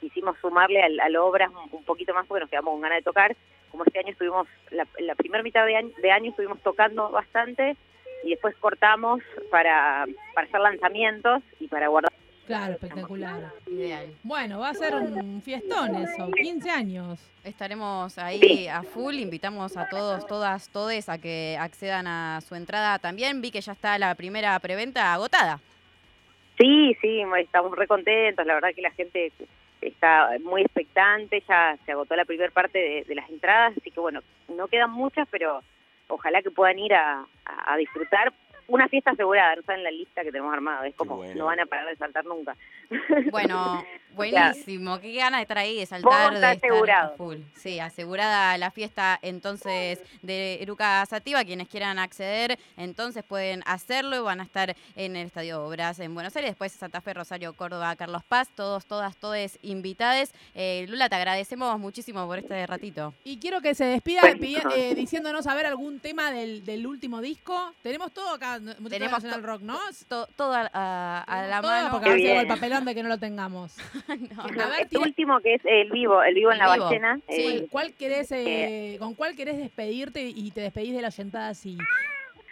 quisimos 0.00 0.38
sumarle 0.40 0.82
al, 0.82 0.98
al 1.00 1.16
obras 1.16 1.50
un, 1.50 1.78
un 1.78 1.84
poquito 1.84 2.14
más 2.14 2.26
porque 2.26 2.40
nos 2.40 2.50
quedamos 2.50 2.72
con 2.72 2.80
ganas 2.80 2.98
de 2.98 3.02
tocar. 3.02 3.36
Como 3.70 3.84
este 3.84 3.98
año 3.98 4.10
estuvimos, 4.10 4.48
la, 4.70 4.86
la 5.00 5.14
primera 5.14 5.42
mitad 5.42 5.66
de 5.66 5.76
año, 5.76 5.90
de 6.00 6.10
año 6.10 6.30
estuvimos 6.30 6.60
tocando 6.62 7.10
bastante 7.10 7.76
y 8.24 8.30
después 8.30 8.56
cortamos 8.56 9.20
para, 9.50 10.06
para 10.34 10.46
hacer 10.46 10.60
lanzamientos 10.60 11.42
y 11.60 11.68
para 11.68 11.88
guardar. 11.88 12.12
Claro, 12.46 12.72
espectacular. 12.72 13.52
Ideal. 13.66 14.12
Bueno, 14.22 14.58
va 14.58 14.70
a 14.70 14.74
ser 14.74 14.94
un 14.94 15.40
fiestón 15.42 15.94
eso, 15.94 16.30
15 16.30 16.70
años. 16.70 17.20
Estaremos 17.44 18.18
ahí 18.18 18.66
a 18.68 18.82
full. 18.82 19.14
Invitamos 19.14 19.76
a 19.76 19.88
todos, 19.88 20.26
todas, 20.26 20.68
todes 20.68 21.08
a 21.08 21.18
que 21.18 21.56
accedan 21.58 22.06
a 22.06 22.40
su 22.40 22.54
entrada 22.54 22.98
también. 22.98 23.40
Vi 23.40 23.50
que 23.50 23.60
ya 23.60 23.72
está 23.72 23.98
la 23.98 24.14
primera 24.14 24.58
preventa 24.58 25.12
agotada. 25.12 25.60
Sí, 26.58 26.96
sí, 27.00 27.22
estamos 27.38 27.76
re 27.76 27.86
contentos, 27.86 28.44
la 28.46 28.54
verdad 28.54 28.74
que 28.74 28.82
la 28.82 28.90
gente 28.90 29.32
está 29.80 30.30
muy 30.44 30.62
expectante, 30.62 31.42
ya 31.48 31.76
se 31.84 31.92
agotó 31.92 32.14
la 32.14 32.24
primera 32.24 32.52
parte 32.52 32.78
de, 32.78 33.04
de 33.04 33.14
las 33.14 33.28
entradas, 33.30 33.72
así 33.76 33.90
que 33.90 33.98
bueno, 33.98 34.20
no 34.48 34.68
quedan 34.68 34.90
muchas, 34.90 35.26
pero 35.30 35.62
ojalá 36.08 36.42
que 36.42 36.50
puedan 36.50 36.78
ir 36.78 36.92
a 36.94 37.26
disfrutar. 37.78 38.32
Una 38.72 38.88
fiesta 38.88 39.10
asegurada, 39.10 39.54
no 39.56 39.62
saben 39.64 39.84
la 39.84 39.90
lista 39.90 40.22
que 40.22 40.32
tenemos 40.32 40.50
armada, 40.50 40.86
es 40.86 40.94
como 40.94 41.16
bueno. 41.16 41.34
no 41.34 41.44
van 41.44 41.60
a 41.60 41.66
parar 41.66 41.86
de 41.88 41.96
saltar 41.96 42.24
nunca. 42.24 42.56
Bueno, 43.30 43.84
buenísimo. 44.14 44.98
Qué 45.00 45.14
ganas 45.14 45.38
de 45.38 45.42
estar 45.42 45.58
ahí, 45.58 45.78
de 45.78 45.86
saltar, 45.86 46.30
de 46.30 46.52
está 46.52 46.52
estar 46.52 47.16
full. 47.16 47.36
Sí, 47.54 47.80
asegurada 47.80 48.56
la 48.56 48.70
fiesta 48.70 49.18
entonces 49.22 50.02
de 50.22 50.62
Eruca 50.62 51.04
Sativa. 51.06 51.44
Quienes 51.44 51.68
quieran 51.68 51.98
acceder, 51.98 52.58
entonces 52.76 53.24
pueden 53.24 53.62
hacerlo 53.66 54.16
y 54.16 54.20
van 54.20 54.40
a 54.40 54.44
estar 54.44 54.74
en 54.96 55.16
el 55.16 55.26
Estadio 55.26 55.64
Obras 55.64 55.98
en 56.00 56.14
Buenos 56.14 56.34
Aires, 56.36 56.52
después 56.52 56.72
Santa 56.72 57.00
Fe, 57.00 57.14
Rosario, 57.14 57.52
Córdoba, 57.52 57.94
Carlos 57.96 58.22
Paz, 58.24 58.48
todos, 58.54 58.86
todas, 58.86 59.16
todes 59.16 59.58
invitades. 59.62 60.34
Eh, 60.54 60.86
Lula, 60.88 61.10
te 61.10 61.16
agradecemos 61.16 61.78
muchísimo 61.78 62.26
por 62.26 62.38
este 62.38 62.66
ratito. 62.66 63.12
Y 63.24 63.38
quiero 63.38 63.60
que 63.60 63.74
se 63.74 63.84
despida 63.84 64.22
eh, 64.24 64.94
diciéndonos 64.94 65.46
a 65.46 65.54
ver 65.54 65.66
algún 65.66 66.00
tema 66.00 66.30
del, 66.30 66.64
del 66.64 66.86
último 66.86 67.20
disco. 67.20 67.72
Tenemos 67.82 68.12
todo 68.12 68.34
acá, 68.34 68.61
Tenemos 68.88 69.22
to- 69.22 69.40
Rock, 69.40 69.62
¿no? 69.62 69.78
To- 70.08 70.26
todo 70.36 70.52
a, 70.54 70.70
a- 70.72 71.22
a 71.22 71.46
la 71.48 71.60
Todo, 71.60 71.70
mano. 71.70 71.90
Porque 71.90 72.06
a 72.06 72.08
ver 72.10 72.18
si 72.18 72.24
Qué 72.24 72.32
hago 72.32 72.40
el 72.42 72.46
papelón 72.48 72.84
de 72.84 72.94
que 72.94 73.02
no 73.02 73.08
lo 73.08 73.18
tengamos. 73.18 73.76
No, 74.36 74.42
A 74.42 74.46
ver, 74.68 74.80
Este 74.82 74.96
tira- 74.96 75.02
último 75.02 75.40
que 75.40 75.54
es 75.54 75.62
el 75.64 75.90
vivo, 75.90 76.22
el 76.22 76.34
vivo 76.34 76.50
en 76.50 76.60
El 76.60 76.66
la 76.66 76.72
vivo. 76.74 76.84
ballena. 76.86 77.20
Sí. 77.28 77.42
eh, 77.46 77.66
¿Cuál 77.70 77.92
querés, 77.94 78.30
eh, 78.32 78.96
¿Con 78.98 79.14
cuál 79.14 79.34
querés 79.36 79.58
despedirte 79.58 80.22
y 80.22 80.50
te 80.50 80.60
despedís 80.60 80.94
de 80.94 81.02
la 81.02 81.10
sentada 81.10 81.48
así? 81.48 81.76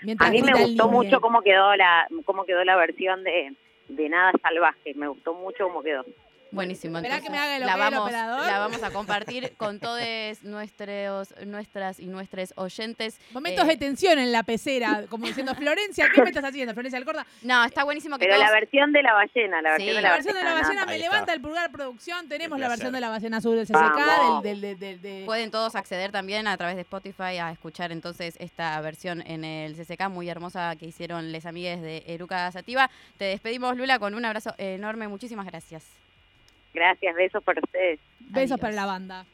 Mientras 0.02 0.30
a 0.30 0.32
mí 0.32 0.40
me 0.42 0.52
el 0.52 0.66
gustó 0.68 0.88
mucho 0.88 1.20
cómo 1.20 1.42
quedó 1.42 1.74
la 1.76 2.06
cómo 2.24 2.44
quedó 2.44 2.64
la 2.64 2.74
versión 2.76 3.22
de, 3.22 3.54
de 3.88 4.08
Nada 4.08 4.32
Salvaje, 4.42 4.94
me 4.94 5.08
gustó 5.08 5.34
mucho 5.34 5.64
cómo 5.64 5.82
quedó. 5.82 6.04
Buenísimo. 6.52 6.98
Entonces 6.98 7.22
que 7.22 7.30
me 7.30 7.38
haga 7.38 7.56
el 7.56 7.64
la, 7.66 7.76
vamos, 7.76 8.00
operador. 8.00 8.44
la 8.46 8.58
vamos 8.58 8.82
a 8.82 8.90
compartir 8.90 9.52
con 9.56 9.78
todos 9.78 10.00
nuestros, 10.42 11.34
nuestras 11.46 12.00
y 12.00 12.06
nuestros 12.06 12.52
oyentes. 12.56 13.18
Momentos 13.32 13.64
Eh, 13.64 13.68
de 13.68 13.76
tensión 13.76 14.18
en 14.18 14.32
la 14.32 14.42
pecera, 14.42 15.04
como 15.08 15.26
diciendo, 15.26 15.54
Florencia, 15.54 16.08
¿qué 16.14 16.22
me 16.22 16.30
estás 16.30 16.44
haciendo? 16.44 16.74
Florencia 16.74 16.98
Alcorta. 16.98 17.26
No, 17.42 17.64
está 17.64 17.84
buenísimo 17.84 18.18
que 18.18 18.26
Pero 18.26 18.38
la 18.38 18.50
versión 18.50 18.92
de 18.92 19.02
la 19.02 19.12
ballena, 19.14 19.62
la 19.62 19.76
Sí. 19.76 19.84
versión 19.84 19.96
de 19.96 20.02
La 20.02 20.08
la, 20.08 20.14
versión 20.14 20.34
de 20.34 20.42
la 20.42 20.50
ballena, 20.54 20.68
ballena 20.68 20.86
me 20.86 20.98
levanta 20.98 21.32
el 21.32 21.40
pulgar 21.40 21.70
producción. 21.70 22.28
Tenemos 22.28 22.58
la 22.58 22.68
versión 22.68 22.92
de 22.92 23.00
la 23.00 23.08
ballena 23.10 23.36
azul 23.36 23.56
del 23.56 23.66
CCK, 23.66 24.42
del, 24.42 24.42
del, 24.42 24.60
del, 24.60 24.78
del- 24.78 25.00
de- 25.02 25.22
Pueden 25.26 25.50
todos 25.50 25.74
acceder 25.76 26.10
también 26.12 26.46
a 26.48 26.56
través 26.56 26.74
de 26.76 26.82
Spotify 26.82 27.38
a 27.38 27.50
escuchar 27.52 27.92
entonces 27.92 28.34
esta 28.40 28.80
versión 28.80 29.22
en 29.26 29.44
el 29.44 29.76
CCK 29.76 30.08
muy 30.08 30.28
hermosa 30.28 30.74
que 30.76 30.86
hicieron 30.86 31.30
les 31.32 31.46
amigues 31.46 31.80
de 31.80 32.02
Eruca 32.06 32.50
Sativa. 32.50 32.90
Te 33.18 33.26
despedimos, 33.26 33.76
Lula, 33.76 33.98
con 33.98 34.14
un 34.14 34.24
abrazo 34.24 34.54
enorme. 34.58 35.06
Muchísimas 35.08 35.46
gracias. 35.46 35.84
Gracias, 36.72 37.14
besos 37.14 37.42
para 37.42 37.60
ustedes. 37.60 38.00
Besos 38.20 38.52
Adiós. 38.52 38.60
para 38.60 38.74
la 38.74 38.86
banda. 38.86 39.26